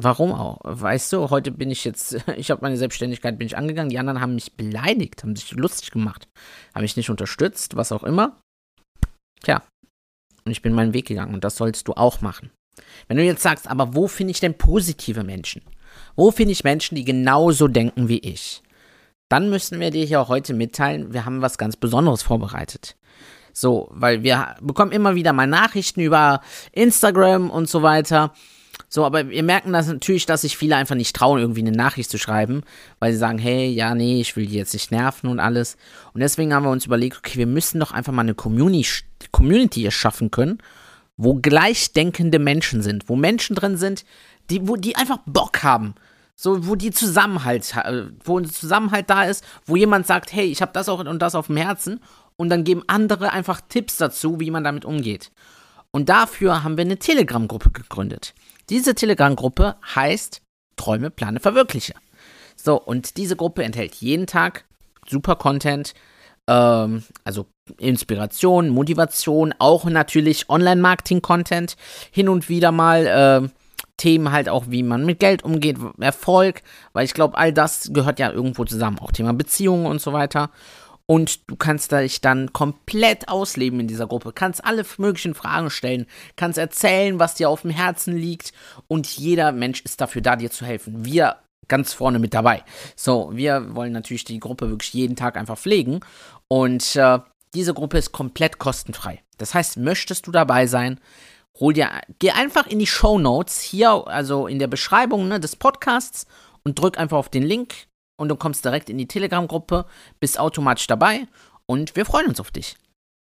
Warum 0.02 0.32
auch? 0.32 0.58
Weißt 0.62 1.12
du, 1.12 1.28
heute 1.28 1.50
bin 1.50 1.70
ich 1.70 1.84
jetzt, 1.84 2.26
ich 2.36 2.50
habe 2.50 2.62
meine 2.62 2.78
Selbstständigkeit, 2.78 3.38
bin 3.38 3.46
ich 3.46 3.58
angegangen, 3.58 3.90
die 3.90 3.98
anderen 3.98 4.20
haben 4.20 4.34
mich 4.34 4.54
beleidigt, 4.54 5.22
haben 5.22 5.36
sich 5.36 5.50
lustig 5.52 5.90
gemacht, 5.90 6.26
haben 6.74 6.82
mich 6.82 6.96
nicht 6.96 7.10
unterstützt, 7.10 7.76
was 7.76 7.92
auch 7.92 8.02
immer. 8.02 8.40
Tja, 9.42 9.62
und 10.44 10.52
ich 10.52 10.62
bin 10.62 10.72
meinen 10.72 10.94
Weg 10.94 11.06
gegangen 11.06 11.34
und 11.34 11.44
das 11.44 11.56
sollst 11.56 11.86
du 11.88 11.92
auch 11.92 12.20
machen. 12.20 12.50
Wenn 13.08 13.16
du 13.16 13.24
jetzt 13.24 13.42
sagst, 13.42 13.68
aber 13.68 13.94
wo 13.94 14.08
finde 14.08 14.30
ich 14.30 14.40
denn 14.40 14.56
positive 14.56 15.22
Menschen? 15.22 15.62
Wo 16.20 16.30
finde 16.30 16.52
ich 16.52 16.64
Menschen, 16.64 16.96
die 16.96 17.04
genauso 17.06 17.66
denken 17.66 18.10
wie 18.10 18.18
ich? 18.18 18.62
Dann 19.30 19.48
müssen 19.48 19.80
wir 19.80 19.90
dir 19.90 20.04
hier 20.04 20.28
heute 20.28 20.52
mitteilen, 20.52 21.14
wir 21.14 21.24
haben 21.24 21.40
was 21.40 21.56
ganz 21.56 21.76
Besonderes 21.76 22.20
vorbereitet. 22.20 22.94
So, 23.54 23.88
weil 23.90 24.22
wir 24.22 24.54
bekommen 24.60 24.92
immer 24.92 25.14
wieder 25.14 25.32
mal 25.32 25.46
Nachrichten 25.46 26.00
über 26.00 26.42
Instagram 26.72 27.48
und 27.48 27.70
so 27.70 27.82
weiter. 27.82 28.34
So, 28.90 29.06
aber 29.06 29.30
wir 29.30 29.42
merken 29.42 29.72
das 29.72 29.86
natürlich, 29.86 30.26
dass 30.26 30.42
sich 30.42 30.58
viele 30.58 30.76
einfach 30.76 30.94
nicht 30.94 31.16
trauen, 31.16 31.40
irgendwie 31.40 31.62
eine 31.62 31.72
Nachricht 31.72 32.10
zu 32.10 32.18
schreiben, 32.18 32.64
weil 32.98 33.12
sie 33.12 33.18
sagen, 33.18 33.38
hey, 33.38 33.70
ja, 33.70 33.94
nee, 33.94 34.20
ich 34.20 34.36
will 34.36 34.44
die 34.44 34.56
jetzt 34.56 34.74
nicht 34.74 34.90
nerven 34.90 35.30
und 35.30 35.40
alles. 35.40 35.78
Und 36.12 36.20
deswegen 36.20 36.52
haben 36.52 36.64
wir 36.64 36.70
uns 36.70 36.84
überlegt, 36.84 37.16
okay, 37.16 37.38
wir 37.38 37.46
müssen 37.46 37.80
doch 37.80 37.92
einfach 37.92 38.12
mal 38.12 38.20
eine 38.20 38.34
Community, 38.34 38.86
Community 39.30 39.86
erschaffen 39.86 40.30
können, 40.30 40.58
wo 41.16 41.36
gleichdenkende 41.36 42.38
Menschen 42.38 42.82
sind, 42.82 43.08
wo 43.08 43.16
Menschen 43.16 43.56
drin 43.56 43.78
sind, 43.78 44.04
die, 44.50 44.68
wo 44.68 44.76
die 44.76 44.96
einfach 44.96 45.20
Bock 45.24 45.62
haben. 45.62 45.94
So, 46.42 46.66
wo 46.66 46.74
die 46.74 46.90
Zusammenhalt, 46.90 47.74
wo 48.24 48.38
ein 48.38 48.46
Zusammenhalt 48.46 49.10
da 49.10 49.24
ist, 49.24 49.44
wo 49.66 49.76
jemand 49.76 50.06
sagt, 50.06 50.32
hey, 50.32 50.46
ich 50.46 50.62
habe 50.62 50.72
das 50.72 50.88
auch 50.88 51.00
und 51.00 51.20
das 51.20 51.34
auf 51.34 51.48
dem 51.48 51.58
Herzen 51.58 52.00
und 52.36 52.48
dann 52.48 52.64
geben 52.64 52.82
andere 52.86 53.30
einfach 53.34 53.60
Tipps 53.68 53.98
dazu, 53.98 54.40
wie 54.40 54.50
man 54.50 54.64
damit 54.64 54.86
umgeht. 54.86 55.32
Und 55.90 56.08
dafür 56.08 56.64
haben 56.64 56.78
wir 56.78 56.84
eine 56.86 56.96
Telegram-Gruppe 56.96 57.72
gegründet. 57.72 58.32
Diese 58.70 58.94
Telegram-Gruppe 58.94 59.76
heißt 59.94 60.40
Träume, 60.76 61.10
Plane, 61.10 61.40
Verwirkliche. 61.40 61.92
So, 62.56 62.80
und 62.80 63.18
diese 63.18 63.36
Gruppe 63.36 63.62
enthält 63.62 63.96
jeden 63.96 64.26
Tag 64.26 64.64
super 65.06 65.36
Content, 65.36 65.92
ähm, 66.46 67.02
also 67.22 67.48
Inspiration, 67.76 68.70
Motivation, 68.70 69.54
auch 69.58 69.84
natürlich 69.84 70.48
Online-Marketing-Content, 70.48 71.76
hin 72.10 72.30
und 72.30 72.48
wieder 72.48 72.72
mal 72.72 73.06
äh, 73.44 73.59
Themen 74.00 74.32
halt 74.32 74.48
auch, 74.48 74.64
wie 74.68 74.82
man 74.82 75.04
mit 75.04 75.20
Geld 75.20 75.44
umgeht, 75.44 75.76
Erfolg, 76.00 76.62
weil 76.94 77.04
ich 77.04 77.12
glaube, 77.12 77.36
all 77.36 77.52
das 77.52 77.90
gehört 77.92 78.18
ja 78.18 78.32
irgendwo 78.32 78.64
zusammen, 78.64 78.98
auch 78.98 79.12
Thema 79.12 79.34
Beziehungen 79.34 79.84
und 79.84 80.00
so 80.00 80.14
weiter 80.14 80.50
und 81.10 81.50
du 81.50 81.56
kannst 81.56 81.90
dich 81.90 82.20
dann 82.20 82.52
komplett 82.52 83.28
ausleben 83.28 83.80
in 83.80 83.88
dieser 83.88 84.06
Gruppe, 84.06 84.32
kannst 84.32 84.64
alle 84.64 84.86
möglichen 84.96 85.34
Fragen 85.34 85.68
stellen, 85.68 86.06
kannst 86.36 86.56
erzählen, 86.56 87.18
was 87.18 87.34
dir 87.34 87.50
auf 87.50 87.62
dem 87.62 87.72
Herzen 87.72 88.16
liegt 88.16 88.52
und 88.86 89.08
jeder 89.08 89.50
Mensch 89.50 89.82
ist 89.82 90.00
dafür 90.00 90.22
da, 90.22 90.36
dir 90.36 90.52
zu 90.52 90.64
helfen. 90.64 91.04
Wir 91.04 91.36
ganz 91.66 91.92
vorne 91.92 92.20
mit 92.20 92.32
dabei. 92.32 92.62
So, 92.94 93.30
wir 93.34 93.74
wollen 93.74 93.92
natürlich 93.92 94.22
die 94.22 94.38
Gruppe 94.38 94.70
wirklich 94.70 94.94
jeden 94.94 95.16
Tag 95.16 95.36
einfach 95.36 95.58
pflegen 95.58 95.98
und 96.46 96.94
äh, 96.94 97.18
diese 97.54 97.74
Gruppe 97.74 97.98
ist 97.98 98.12
komplett 98.12 98.58
kostenfrei. 98.58 99.20
Das 99.36 99.52
heißt, 99.52 99.78
möchtest 99.78 100.28
du 100.28 100.30
dabei 100.30 100.68
sein, 100.68 101.00
hol 101.60 101.74
dir, 101.74 102.00
geh 102.18 102.30
einfach 102.30 102.66
in 102.66 102.78
die 102.78 102.86
Show 102.86 103.18
Notes 103.18 103.60
hier, 103.60 104.06
also 104.06 104.46
in 104.46 104.58
der 104.58 104.66
Beschreibung 104.66 105.28
ne, 105.28 105.38
des 105.38 105.56
Podcasts 105.56 106.26
und 106.64 106.78
drück 106.78 106.98
einfach 106.98 107.18
auf 107.18 107.28
den 107.28 107.42
Link 107.42 107.86
und 108.18 108.28
du 108.28 108.36
kommst 108.36 108.64
direkt 108.64 108.90
in 108.90 108.98
die 108.98 109.06
Telegram-Gruppe, 109.06 109.86
bist 110.18 110.40
automatisch 110.40 110.86
dabei 110.86 111.26
und 111.66 111.94
wir 111.96 112.06
freuen 112.06 112.28
uns 112.28 112.40
auf 112.40 112.50
dich. 112.50 112.76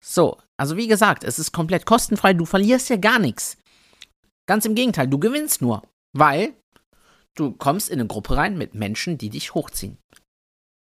So, 0.05 0.39
also 0.59 0.77
wie 0.77 0.87
gesagt, 0.87 1.25
es 1.25 1.39
ist 1.39 1.53
komplett 1.53 1.87
kostenfrei, 1.87 2.35
du 2.35 2.45
verlierst 2.45 2.91
ja 2.91 2.97
gar 2.97 3.19
nichts. 3.19 3.57
Ganz 4.47 4.65
im 4.65 4.75
Gegenteil, 4.75 5.09
du 5.09 5.19
gewinnst 5.19 5.63
nur, 5.63 5.83
weil 6.13 6.55
du 7.35 7.53
kommst 7.53 7.89
in 7.89 7.99
eine 7.99 8.07
Gruppe 8.07 8.37
rein 8.37 8.57
mit 8.57 8.75
Menschen, 8.75 9.19
die 9.19 9.31
dich 9.31 9.55
hochziehen. 9.55 9.99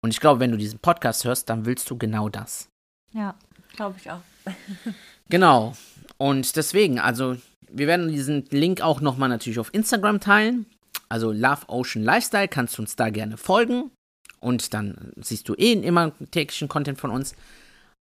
Und 0.02 0.10
ich 0.10 0.20
glaube, 0.20 0.40
wenn 0.40 0.50
du 0.50 0.56
diesen 0.56 0.78
Podcast 0.78 1.24
hörst, 1.24 1.48
dann 1.48 1.64
willst 1.64 1.88
du 1.90 1.96
genau 1.96 2.28
das. 2.28 2.68
Ja, 3.12 3.34
glaube 3.74 3.96
ich 3.98 4.10
auch. 4.10 4.20
genau. 5.28 5.74
Und 6.18 6.56
deswegen, 6.56 6.98
also 6.98 7.36
wir 7.70 7.86
werden 7.86 8.08
diesen 8.08 8.44
Link 8.50 8.80
auch 8.80 9.00
nochmal 9.00 9.28
natürlich 9.28 9.58
auf 9.58 9.74
Instagram 9.74 10.20
teilen. 10.20 10.66
Also 11.08 11.32
Love 11.32 11.68
Ocean 11.68 12.04
Lifestyle, 12.04 12.48
kannst 12.48 12.78
du 12.78 12.82
uns 12.82 12.96
da 12.96 13.10
gerne 13.10 13.36
folgen. 13.36 13.90
Und 14.40 14.74
dann 14.74 15.12
siehst 15.16 15.48
du 15.48 15.54
eh 15.54 15.72
immer 15.72 16.12
täglichen 16.30 16.68
Content 16.68 17.00
von 17.00 17.10
uns. 17.10 17.34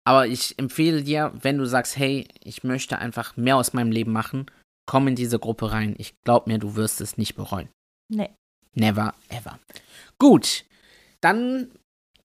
Aber 0.06 0.26
ich 0.26 0.58
empfehle 0.58 1.02
dir, 1.02 1.32
wenn 1.40 1.58
du 1.58 1.66
sagst, 1.66 1.96
hey, 1.96 2.26
ich 2.42 2.64
möchte 2.64 2.98
einfach 2.98 3.36
mehr 3.36 3.56
aus 3.56 3.72
meinem 3.72 3.92
Leben 3.92 4.12
machen, 4.12 4.46
komm 4.86 5.08
in 5.08 5.14
diese 5.14 5.38
Gruppe 5.38 5.72
rein. 5.72 5.94
Ich 5.98 6.14
glaub 6.22 6.46
mir, 6.46 6.58
du 6.58 6.76
wirst 6.76 7.00
es 7.00 7.18
nicht 7.18 7.34
bereuen. 7.34 7.68
Nee. 8.08 8.30
Never, 8.74 9.14
ever. 9.28 9.58
Gut, 10.18 10.64
dann, 11.20 11.70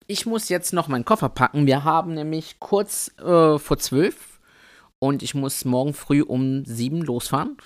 ich 0.06 0.26
muss 0.26 0.48
jetzt 0.48 0.72
noch 0.72 0.88
meinen 0.88 1.04
Koffer 1.04 1.28
packen. 1.28 1.66
Wir 1.66 1.84
haben 1.84 2.14
nämlich 2.14 2.58
kurz 2.58 3.12
äh, 3.18 3.58
vor 3.58 3.78
zwölf 3.78 4.31
und 5.02 5.24
ich 5.24 5.34
muss 5.34 5.64
morgen 5.64 5.94
früh 5.94 6.22
um 6.22 6.64
sieben 6.64 7.02
losfahren. 7.02 7.56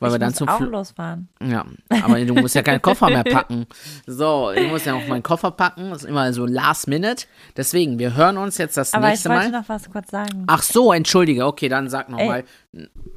Weil 0.00 0.08
ich 0.08 0.14
wir 0.14 0.18
dann 0.20 0.28
muss 0.30 0.36
zum 0.38 0.48
auch 0.48 0.56
Fl 0.56 0.64
losfahren. 0.68 1.28
Ja, 1.46 1.66
aber 2.02 2.24
du 2.24 2.32
musst 2.34 2.54
ja 2.54 2.62
keinen 2.62 2.80
Koffer 2.80 3.08
mehr 3.10 3.24
packen. 3.30 3.66
So, 4.06 4.52
ich 4.52 4.66
muss 4.70 4.86
ja 4.86 4.92
noch 4.92 5.06
meinen 5.06 5.22
Koffer 5.22 5.50
packen. 5.50 5.90
Das 5.90 6.04
ist 6.04 6.08
immer 6.08 6.32
so 6.32 6.46
last 6.46 6.88
minute. 6.88 7.26
Deswegen, 7.58 7.98
wir 7.98 8.14
hören 8.14 8.38
uns 8.38 8.56
jetzt 8.56 8.78
das 8.78 8.94
Aber 8.94 9.08
ich 9.08 9.10
nächste 9.14 9.28
wollte 9.28 9.50
Mal. 9.50 9.60
noch 9.60 9.68
was 9.68 9.90
kurz 9.90 10.10
sagen. 10.10 10.44
Ach 10.46 10.62
so, 10.62 10.92
entschuldige. 10.94 11.44
Okay, 11.44 11.68
dann 11.68 11.90
sag 11.90 12.08
noch 12.08 12.20
Ey. 12.20 12.28
mal. 12.28 12.44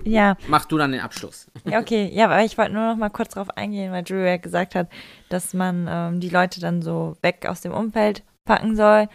Ja, 0.04 0.36
Mach 0.48 0.66
du 0.66 0.78
dann 0.78 0.92
den 0.92 1.00
Abschluss. 1.02 1.48
ja, 1.64 1.80
okay. 1.80 2.10
Ja, 2.14 2.26
aber 2.26 2.44
ich 2.44 2.58
wollte 2.58 2.74
nur 2.74 2.88
noch 2.88 2.98
mal 2.98 3.10
kurz 3.10 3.36
drauf 3.36 3.52
eingehen, 3.56 3.94
weil 3.94 4.04
Julia 4.06 4.36
gesagt 4.38 4.76
hat, 4.76 4.90
dass 5.30 5.54
man 5.54 5.88
ähm, 5.90 6.20
die 6.20 6.30
Leute 6.30 6.60
dann 6.60 6.82
so 6.82 7.16
weg 7.22 7.46
aus 7.48 7.62
dem 7.62 7.72
Umfeld 7.72 8.24
packen 8.44 8.76
soll. 8.76 9.08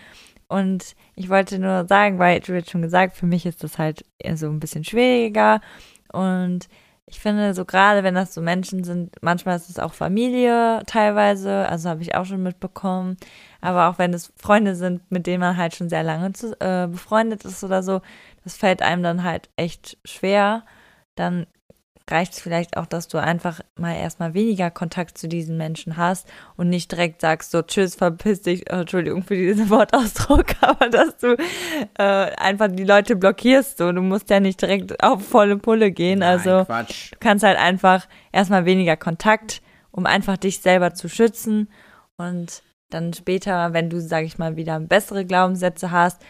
Und 0.48 0.94
ich 1.14 1.28
wollte 1.28 1.58
nur 1.58 1.86
sagen, 1.88 2.18
weil 2.18 2.40
Julia 2.42 2.62
hat 2.62 2.70
schon 2.70 2.82
gesagt, 2.82 3.16
für 3.16 3.26
mich 3.26 3.46
ist 3.46 3.64
das 3.64 3.78
halt 3.78 4.04
so 4.34 4.46
ein 4.46 4.60
bisschen 4.60 4.84
schwieriger. 4.84 5.60
Und 6.12 6.68
ich 7.06 7.20
finde, 7.20 7.54
so 7.54 7.64
gerade 7.64 8.02
wenn 8.02 8.14
das 8.14 8.34
so 8.34 8.40
Menschen 8.40 8.82
sind, 8.82 9.14
manchmal 9.22 9.56
ist 9.56 9.70
es 9.70 9.78
auch 9.78 9.94
Familie 9.94 10.82
teilweise, 10.86 11.68
also 11.68 11.88
habe 11.88 12.02
ich 12.02 12.14
auch 12.16 12.24
schon 12.24 12.42
mitbekommen. 12.42 13.16
Aber 13.60 13.88
auch 13.88 13.98
wenn 13.98 14.12
es 14.12 14.32
Freunde 14.36 14.74
sind, 14.74 15.10
mit 15.10 15.26
denen 15.26 15.40
man 15.40 15.56
halt 15.56 15.74
schon 15.74 15.88
sehr 15.88 16.02
lange 16.02 16.32
zu, 16.32 16.52
äh, 16.60 16.88
befreundet 16.88 17.44
ist 17.44 17.62
oder 17.64 17.82
so, 17.82 18.00
das 18.44 18.56
fällt 18.56 18.82
einem 18.82 19.02
dann 19.02 19.22
halt 19.24 19.50
echt 19.56 19.98
schwer. 20.04 20.64
Dann 21.14 21.46
reicht 22.08 22.34
es 22.34 22.40
vielleicht 22.40 22.76
auch, 22.76 22.86
dass 22.86 23.08
du 23.08 23.18
einfach 23.18 23.60
mal 23.76 23.94
erstmal 23.94 24.34
weniger 24.34 24.70
Kontakt 24.70 25.18
zu 25.18 25.28
diesen 25.28 25.56
Menschen 25.56 25.96
hast 25.96 26.28
und 26.56 26.68
nicht 26.68 26.92
direkt 26.92 27.20
sagst, 27.20 27.50
so 27.50 27.62
tschüss, 27.62 27.96
verpiss 27.96 28.42
dich, 28.42 28.70
äh, 28.70 28.80
Entschuldigung 28.80 29.22
für 29.24 29.34
diesen 29.34 29.70
Wortausdruck, 29.70 30.46
aber 30.60 30.88
dass 30.88 31.16
du 31.18 31.36
äh, 31.98 32.02
einfach 32.02 32.68
die 32.70 32.84
Leute 32.84 33.16
blockierst. 33.16 33.78
So. 33.78 33.90
Du 33.92 34.02
musst 34.02 34.30
ja 34.30 34.40
nicht 34.40 34.60
direkt 34.62 35.02
auf 35.02 35.26
volle 35.26 35.56
Pulle 35.56 35.90
gehen. 35.90 36.22
also 36.22 36.50
Nein, 36.50 36.66
Quatsch. 36.66 37.12
du 37.12 37.18
kannst 37.18 37.44
halt 37.44 37.58
einfach 37.58 38.06
erstmal 38.32 38.64
weniger 38.64 38.96
Kontakt, 38.96 39.60
um 39.90 40.06
einfach 40.06 40.36
dich 40.36 40.60
selber 40.60 40.94
zu 40.94 41.08
schützen 41.08 41.68
und 42.16 42.62
dann 42.90 43.12
später, 43.12 43.72
wenn 43.72 43.90
du, 43.90 44.00
sag 44.00 44.24
ich 44.24 44.38
mal, 44.38 44.56
wieder 44.56 44.78
bessere 44.78 45.24
Glaubenssätze 45.24 45.90
hast, 45.90 46.22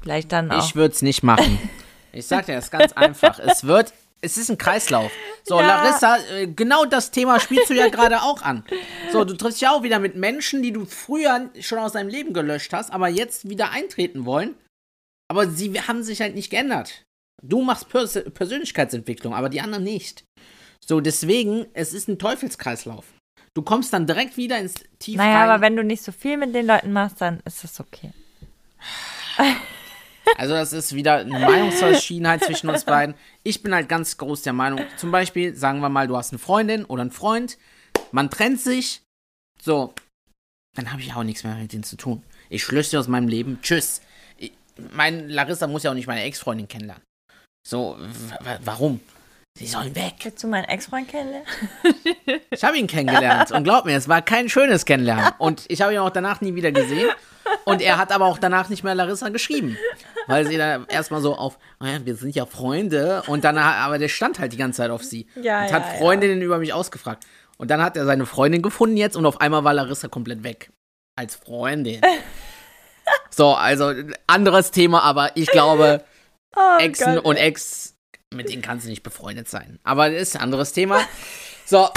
vielleicht 0.00 0.30
dann 0.32 0.50
auch. 0.50 0.64
Ich 0.64 0.76
würde 0.76 0.94
es 0.94 1.02
nicht 1.02 1.22
machen. 1.22 1.58
Ich 2.12 2.28
sag 2.28 2.46
dir 2.46 2.54
das 2.54 2.70
ganz 2.70 2.94
einfach. 2.94 3.38
Es 3.38 3.64
wird, 3.66 3.92
es 4.20 4.36
ist 4.38 4.50
ein 4.50 4.58
Kreislauf. 4.58 5.12
So, 5.44 5.60
Ja. 5.60 5.66
Larissa, 5.84 6.18
äh, 6.32 6.46
genau 6.46 6.84
das 6.84 7.10
Thema 7.10 7.38
spielst 7.40 7.70
du 7.70 7.74
ja 7.74 7.88
gerade 7.88 8.22
auch 8.22 8.42
an. 8.42 8.64
So, 9.12 9.24
du 9.24 9.34
triffst 9.34 9.60
ja 9.60 9.72
auch 9.72 9.82
wieder 9.82 9.98
mit 9.98 10.16
Menschen, 10.16 10.62
die 10.62 10.72
du 10.72 10.84
früher 10.84 11.50
schon 11.60 11.78
aus 11.78 11.92
deinem 11.92 12.08
Leben 12.08 12.32
gelöscht 12.32 12.72
hast, 12.72 12.92
aber 12.92 13.08
jetzt 13.08 13.48
wieder 13.48 13.70
eintreten 13.70 14.24
wollen. 14.24 14.54
Aber 15.28 15.48
sie 15.48 15.80
haben 15.80 16.02
sich 16.02 16.20
halt 16.20 16.34
nicht 16.34 16.50
geändert. 16.50 17.04
Du 17.42 17.62
machst 17.62 17.88
Pers 17.88 18.18
Persönlichkeitsentwicklung, 18.34 19.34
aber 19.34 19.48
die 19.48 19.60
anderen 19.60 19.84
nicht. 19.84 20.24
So, 20.84 21.00
deswegen, 21.00 21.66
es 21.74 21.92
ist 21.92 22.08
ein 22.08 22.18
Teufelskreislauf. 22.18 23.04
Du 23.54 23.62
kommst 23.62 23.92
dann 23.92 24.06
direkt 24.06 24.36
wieder 24.36 24.58
ins 24.58 24.74
Tief 24.98 25.16
naja, 25.16 25.40
rein. 25.40 25.48
aber 25.48 25.60
wenn 25.62 25.76
du 25.76 25.82
nicht 25.82 26.02
so 26.02 26.12
viel 26.12 26.36
mit 26.36 26.54
den 26.54 26.66
Leuten 26.66 26.92
machst, 26.92 27.20
dann 27.20 27.40
ist 27.44 27.64
das 27.64 27.80
okay. 27.80 28.12
Also 30.36 30.54
das 30.54 30.72
ist 30.72 30.94
wieder 30.94 31.18
eine 31.18 31.38
Meinungsverschiedenheit 31.38 32.44
zwischen 32.44 32.68
uns 32.68 32.84
beiden. 32.84 33.14
Ich 33.42 33.62
bin 33.62 33.74
halt 33.74 33.88
ganz 33.88 34.16
groß 34.18 34.42
der 34.42 34.52
Meinung, 34.52 34.80
zum 34.96 35.10
Beispiel, 35.10 35.54
sagen 35.54 35.80
wir 35.80 35.88
mal, 35.88 36.08
du 36.08 36.16
hast 36.16 36.32
eine 36.32 36.38
Freundin 36.38 36.84
oder 36.84 37.02
einen 37.02 37.10
Freund, 37.12 37.58
man 38.12 38.30
trennt 38.30 38.60
sich, 38.60 39.02
so, 39.62 39.94
dann 40.76 40.92
habe 40.92 41.00
ich 41.02 41.14
auch 41.14 41.22
nichts 41.22 41.44
mehr 41.44 41.54
mit 41.54 41.72
denen 41.72 41.84
zu 41.84 41.96
tun. 41.96 42.22
Ich 42.48 42.62
schlösse 42.64 42.90
sie 42.90 42.96
aus 42.98 43.08
meinem 43.08 43.28
Leben, 43.28 43.60
tschüss. 43.62 44.00
Ich- 44.36 44.52
mein 44.92 45.28
Larissa 45.28 45.66
muss 45.66 45.82
ja 45.84 45.90
auch 45.90 45.94
nicht 45.94 46.06
meine 46.06 46.22
Ex-Freundin 46.22 46.68
kennenlernen. 46.68 47.02
So, 47.66 47.98
warum? 48.64 49.00
Sie 49.58 49.66
sollen 49.66 49.94
weg. 49.94 50.14
Willst 50.22 50.42
du 50.44 50.48
meinen 50.48 50.64
Ex-Freund 50.66 51.08
kennenlernen? 51.08 51.48
Ich 52.50 52.62
habe 52.62 52.76
ihn 52.76 52.86
kennengelernt 52.86 53.52
und 53.52 53.64
glaub 53.64 53.86
mir, 53.86 53.96
es 53.96 54.06
war 54.06 54.20
kein 54.20 54.50
schönes 54.50 54.84
Kennenlernen. 54.84 55.32
Und 55.38 55.64
ich 55.68 55.80
habe 55.80 55.94
ihn 55.94 55.98
auch 55.98 56.10
danach 56.10 56.42
nie 56.42 56.54
wieder 56.54 56.72
gesehen. 56.72 57.08
Und 57.64 57.82
er 57.82 57.98
hat 57.98 58.12
aber 58.12 58.26
auch 58.26 58.38
danach 58.38 58.68
nicht 58.68 58.84
mehr 58.84 58.94
Larissa 58.94 59.28
geschrieben. 59.28 59.76
Weil 60.26 60.46
sie 60.46 60.56
da 60.56 60.84
erstmal 60.88 61.20
so 61.20 61.36
auf, 61.36 61.58
oh 61.80 61.84
ja, 61.84 62.04
wir 62.04 62.16
sind 62.16 62.34
ja 62.34 62.46
Freunde. 62.46 63.22
Und 63.26 63.44
dann, 63.44 63.58
aber 63.58 63.98
der 63.98 64.08
stand 64.08 64.38
halt 64.38 64.52
die 64.52 64.56
ganze 64.56 64.78
Zeit 64.78 64.90
auf 64.90 65.02
sie. 65.02 65.26
Ja, 65.36 65.62
und 65.62 65.68
ja, 65.68 65.72
hat 65.72 65.98
Freundinnen 65.98 66.42
über 66.42 66.58
mich 66.58 66.72
ausgefragt. 66.72 67.24
Und 67.58 67.70
dann 67.70 67.82
hat 67.82 67.96
er 67.96 68.04
seine 68.04 68.26
Freundin 68.26 68.62
gefunden 68.62 68.96
jetzt 68.96 69.16
und 69.16 69.24
auf 69.24 69.40
einmal 69.40 69.64
war 69.64 69.74
Larissa 69.74 70.08
komplett 70.08 70.42
weg. 70.42 70.70
Als 71.16 71.36
Freundin. 71.36 72.02
so, 73.30 73.54
also 73.54 73.92
anderes 74.26 74.70
Thema, 74.70 75.02
aber 75.02 75.30
ich 75.36 75.46
glaube, 75.48 76.04
Oh 76.56 76.78
Exen 76.78 77.16
Gott, 77.16 77.24
und. 77.24 77.36
Ex, 77.36 77.94
mit 78.34 78.48
denen 78.48 78.62
kannst 78.62 78.86
du 78.86 78.90
nicht 78.90 79.02
befreundet 79.02 79.48
sein. 79.48 79.78
Aber 79.84 80.10
das 80.10 80.22
ist 80.22 80.36
ein 80.36 80.42
anderes 80.42 80.72
Thema. 80.72 81.00
So, 81.66 81.88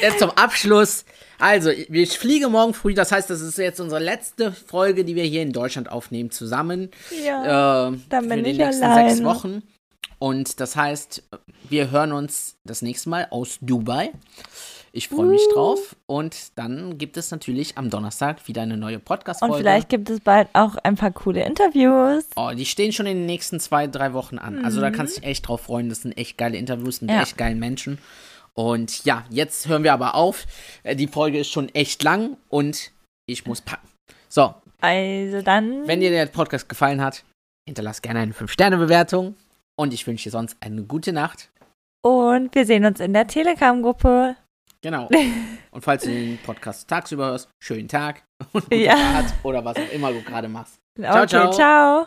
jetzt 0.00 0.20
zum 0.20 0.30
Abschluss. 0.30 1.04
Also, 1.38 1.70
ich 1.70 2.18
fliege 2.18 2.48
morgen 2.48 2.72
früh, 2.74 2.94
das 2.94 3.12
heißt, 3.12 3.28
das 3.30 3.40
ist 3.40 3.58
jetzt 3.58 3.80
unsere 3.80 4.00
letzte 4.02 4.52
Folge, 4.52 5.04
die 5.04 5.14
wir 5.16 5.24
hier 5.24 5.42
in 5.42 5.52
Deutschland 5.52 5.90
aufnehmen, 5.90 6.30
zusammen. 6.30 6.90
Ja, 7.24 7.88
äh, 7.90 7.98
dann 8.08 8.24
für 8.24 8.28
bin 8.30 8.44
die 8.44 8.50
ich 8.52 8.58
nächsten 8.58 8.84
alleine. 8.84 9.10
sechs 9.10 9.24
Wochen. 9.24 9.62
Und 10.18 10.60
das 10.60 10.76
heißt, 10.76 11.22
wir 11.68 11.90
hören 11.90 12.12
uns 12.12 12.56
das 12.64 12.80
nächste 12.80 13.10
Mal 13.10 13.26
aus 13.30 13.58
Dubai. 13.60 14.12
Ich 14.92 15.08
freue 15.08 15.26
mich 15.26 15.42
Uh. 15.50 15.54
drauf. 15.54 15.96
Und 16.06 16.34
dann 16.58 16.96
gibt 16.96 17.18
es 17.18 17.30
natürlich 17.30 17.76
am 17.76 17.90
Donnerstag 17.90 18.48
wieder 18.48 18.62
eine 18.62 18.78
neue 18.78 18.98
Podcast-Folge. 18.98 19.52
Und 19.56 19.60
vielleicht 19.60 19.90
gibt 19.90 20.08
es 20.08 20.20
bald 20.20 20.48
auch 20.54 20.76
ein 20.84 20.94
paar 20.94 21.10
coole 21.10 21.44
Interviews. 21.44 22.24
Oh, 22.34 22.50
die 22.56 22.64
stehen 22.64 22.92
schon 22.92 23.04
in 23.04 23.18
den 23.18 23.26
nächsten 23.26 23.60
zwei, 23.60 23.86
drei 23.88 24.14
Wochen 24.14 24.38
an. 24.38 24.64
Also 24.64 24.80
da 24.80 24.90
kannst 24.90 25.18
du 25.18 25.20
dich 25.20 25.28
echt 25.28 25.48
drauf 25.48 25.60
freuen. 25.62 25.90
Das 25.90 26.00
sind 26.00 26.16
echt 26.16 26.38
geile 26.38 26.56
Interviews 26.56 27.02
mit 27.02 27.10
Ja. 27.10 27.20
echt 27.20 27.36
geilen 27.36 27.58
Menschen. 27.58 27.98
Und 28.56 29.04
ja, 29.04 29.24
jetzt 29.30 29.68
hören 29.68 29.84
wir 29.84 29.92
aber 29.92 30.14
auf. 30.14 30.46
Äh, 30.82 30.96
Die 30.96 31.06
Folge 31.08 31.38
ist 31.40 31.50
schon 31.50 31.68
echt 31.74 32.02
lang 32.02 32.36
und 32.48 32.90
ich 33.26 33.44
muss 33.46 33.60
packen. 33.60 33.88
So, 34.28 34.54
Also 34.80 35.42
dann. 35.42 35.86
wenn 35.86 36.00
dir 36.00 36.10
der 36.10 36.26
Podcast 36.26 36.68
gefallen 36.68 37.00
hat, 37.02 37.24
hinterlass 37.68 38.00
gerne 38.02 38.20
eine 38.20 38.32
5-Sterne-Bewertung. 38.32 39.36
Und 39.78 39.92
ich 39.92 40.06
wünsche 40.06 40.24
dir 40.24 40.30
sonst 40.30 40.56
eine 40.60 40.82
gute 40.84 41.12
Nacht. 41.12 41.50
Und 42.02 42.54
wir 42.54 42.64
sehen 42.64 42.84
uns 42.86 43.00
in 43.00 43.12
der 43.12 43.26
Telegram-Gruppe. 43.26 44.36
Genau. 44.80 45.08
Und 45.70 45.82
falls 45.82 46.04
du 46.04 46.10
den 46.10 46.38
Podcast 46.38 46.88
tagsüber 46.88 47.26
hörst, 47.26 47.48
schönen 47.62 47.88
Tag 47.88 48.22
und 48.52 48.64
Ja. 48.72 48.96
Fahrt 48.96 49.34
oder 49.42 49.62
was 49.64 49.76
auch 49.76 49.90
immer 49.92 50.10
du 50.12 50.22
gerade 50.22 50.48
machst. 50.48 50.76
Okay, 50.98 51.26
ciao. 51.26 51.50
ciao. 51.50 52.06